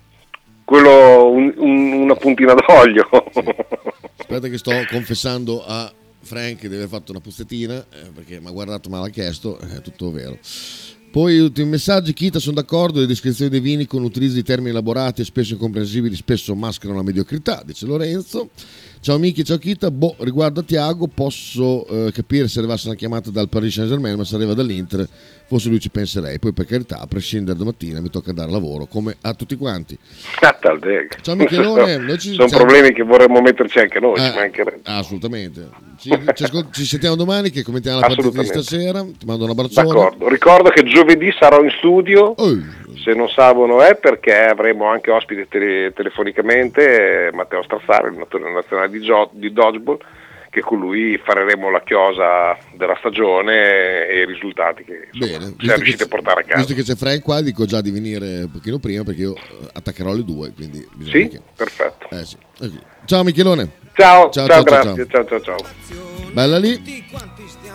Quello, 0.64 1.30
un- 1.30 1.54
un- 1.56 1.92
una 2.02 2.14
puntina 2.14 2.54
d'olio. 2.54 3.08
Aspetta 4.16 4.48
che 4.48 4.58
sto 4.58 4.70
confessando 4.90 5.64
a 5.66 5.92
Frank 6.22 6.66
di 6.66 6.74
aver 6.74 6.86
fatto 6.88 7.10
una 7.10 7.20
puzzettina, 7.20 7.74
eh, 7.92 8.10
perché 8.14 8.38
mi 8.40 8.46
ha 8.46 8.50
guardato 8.50 8.88
ma 8.88 9.00
l'ha 9.00 9.08
chiesto, 9.08 9.58
è 9.58 9.80
tutto 9.80 10.10
vero. 10.12 10.38
Poi 11.10 11.40
ultimi 11.40 11.70
messaggi, 11.70 12.12
Kita 12.12 12.38
sono 12.38 12.54
d'accordo, 12.54 13.00
le 13.00 13.06
descrizioni 13.06 13.50
dei 13.50 13.58
vini 13.58 13.84
con 13.86 14.00
l'utilizzo 14.00 14.34
di 14.34 14.44
termini 14.44 14.70
elaborati 14.70 15.22
e 15.22 15.24
spesso 15.24 15.54
incomprensibili 15.54 16.14
spesso 16.14 16.54
mascherano 16.54 16.98
la 17.00 17.04
mediocrità, 17.04 17.62
dice 17.66 17.86
Lorenzo. 17.86 18.50
Ciao 19.02 19.16
Miki, 19.16 19.44
ciao 19.44 19.56
Kita, 19.56 19.90
boh, 19.90 20.14
riguardo 20.18 20.60
a 20.60 20.62
Tiago 20.62 21.06
posso 21.06 21.86
eh, 21.86 22.12
capire 22.12 22.48
se 22.48 22.58
arrivasse 22.58 22.86
una 22.86 22.96
chiamata 22.96 23.30
dal 23.30 23.48
Paris 23.48 23.72
Saint 23.72 23.88
Germain, 23.88 24.14
ma 24.14 24.24
se 24.24 24.34
arriva 24.34 24.52
dall'Inter 24.52 25.08
forse 25.46 25.70
lui 25.70 25.80
ci 25.80 25.88
penserei, 25.88 26.38
poi 26.38 26.52
per 26.52 26.66
carità 26.66 27.00
a 27.00 27.06
prescindere 27.06 27.56
domattina 27.58 28.00
mi 28.02 28.10
tocca 28.10 28.28
andare 28.28 28.50
a 28.50 28.52
lavoro 28.52 28.84
come 28.84 29.16
a 29.22 29.32
tutti 29.34 29.56
quanti. 29.56 29.98
Scatta 30.36 30.70
al 30.70 30.78
dega. 30.80 31.16
Ciao, 31.22 31.34
Michelone, 31.34 31.96
noi 32.04 32.18
ci- 32.18 32.34
Sono 32.34 32.46
siamo- 32.46 32.64
problemi 32.66 32.92
che 32.94 33.02
vorremmo 33.02 33.40
metterci 33.40 33.78
anche 33.78 33.98
noi, 34.00 34.16
ci 34.16 34.22
Eh, 34.26 34.34
mancherebbe. 34.34 34.80
assolutamente. 34.84 35.68
Ci, 35.98 36.10
ci 36.34 36.42
ascol- 36.44 36.68
ci 36.70 36.84
sentiamo 36.84 37.16
domani 37.16 37.50
che 37.50 37.62
commentiamo 37.62 38.00
la 38.00 38.06
partita 38.06 38.40
di 38.42 38.46
stasera. 38.46 39.02
Ti 39.02 39.26
mando 39.26 39.44
un 39.44 39.50
abbraccione. 39.50 39.86
D'accordo. 39.88 40.28
Ricordo 40.28 40.68
che 40.70 40.84
giovedì 40.84 41.32
sarò 41.38 41.62
in 41.64 41.70
studio, 41.78 42.26
Oh, 42.36 42.58
se 43.02 43.12
non 43.14 43.28
Savono 43.28 43.82
è 43.82 43.96
perché 43.96 44.34
avremo 44.44 44.86
anche 44.86 45.10
ospite 45.10 45.48
tele- 45.48 45.92
telefonicamente 45.92 47.28
eh, 47.28 47.32
Matteo 47.32 47.62
Strazzari, 47.62 48.04
il 48.04 48.08
allenatore 48.10 48.52
nazionale 48.52 48.90
di, 48.90 49.00
gio- 49.00 49.30
di 49.32 49.52
dodgeball, 49.52 49.98
che 50.50 50.60
con 50.62 50.80
lui 50.80 51.16
faremo 51.24 51.70
la 51.70 51.80
chiosa 51.82 52.56
della 52.74 52.96
stagione 52.98 54.08
e 54.08 54.22
i 54.22 54.26
risultati 54.26 54.82
che 54.84 55.08
insomma, 55.12 55.54
siamo 55.58 55.76
riusciti 55.76 56.02
a 56.02 56.06
portare 56.08 56.40
a 56.40 56.44
casa. 56.44 56.56
visto 56.58 56.74
che 56.74 56.82
c'è 56.82 56.96
Frank 56.96 57.22
qua, 57.22 57.40
dico 57.40 57.64
già 57.66 57.80
di 57.80 57.90
venire 57.92 58.42
un 58.42 58.50
pochino 58.50 58.78
prima 58.78 59.04
perché 59.04 59.20
io 59.22 59.34
attaccherò 59.72 60.10
alle 60.10 60.24
due. 60.24 60.52
Quindi 60.52 60.84
Sì, 61.04 61.28
che- 61.28 61.40
perfetto. 61.54 62.08
eh, 62.10 62.24
sì. 62.24 62.36
Ok. 62.60 62.72
Ciao 63.04 63.22
Michelone, 63.22 63.70
Ciao, 63.94 64.30
Ciao, 64.30 64.46
ciao, 64.46 64.62
ciao, 64.62 64.64
ciao, 64.64 64.82
grazie, 64.94 65.06
ciao 65.08 65.24
ciao 65.26 65.40
ciao. 65.40 65.56
bella 66.32 66.58
lì. 66.58 66.82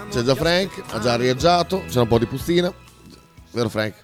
C'è 0.10 0.22
già 0.22 0.36
Frank, 0.36 0.84
ha 0.92 1.00
già 1.00 1.14
arieggiato, 1.14 1.84
c'è 1.88 2.00
un 2.00 2.08
po' 2.08 2.20
di 2.20 2.26
puzzina. 2.26 2.72
Vero 3.52 3.70
Frank? 3.70 4.04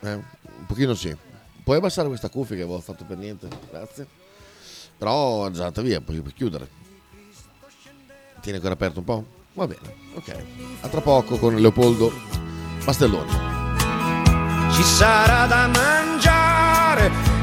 Eh, 0.00 0.12
un 0.12 0.66
pochino 0.66 0.94
sì. 0.94 1.14
Puoi 1.62 1.76
abbassare 1.76 2.08
questa 2.08 2.28
cuffia 2.28 2.56
che 2.56 2.62
avevo 2.62 2.80
fatto 2.80 3.04
per 3.04 3.16
niente, 3.16 3.48
grazie. 3.70 4.06
Però 4.96 5.46
andata 5.46 5.82
via, 5.82 6.00
per 6.00 6.32
chiudere. 6.34 6.68
Tieni 8.40 8.56
ancora 8.56 8.74
aperto 8.74 8.98
un 9.00 9.04
po'? 9.04 9.24
Va 9.54 9.66
bene, 9.66 9.94
ok. 10.14 10.44
A 10.80 10.88
tra 10.88 11.00
poco 11.00 11.36
con 11.36 11.56
Leopoldo 11.56 12.10
Bastellone 12.84 13.30
Ci 14.72 14.82
sarà 14.82 15.46
da 15.46 15.66
mangiare. 15.68 17.40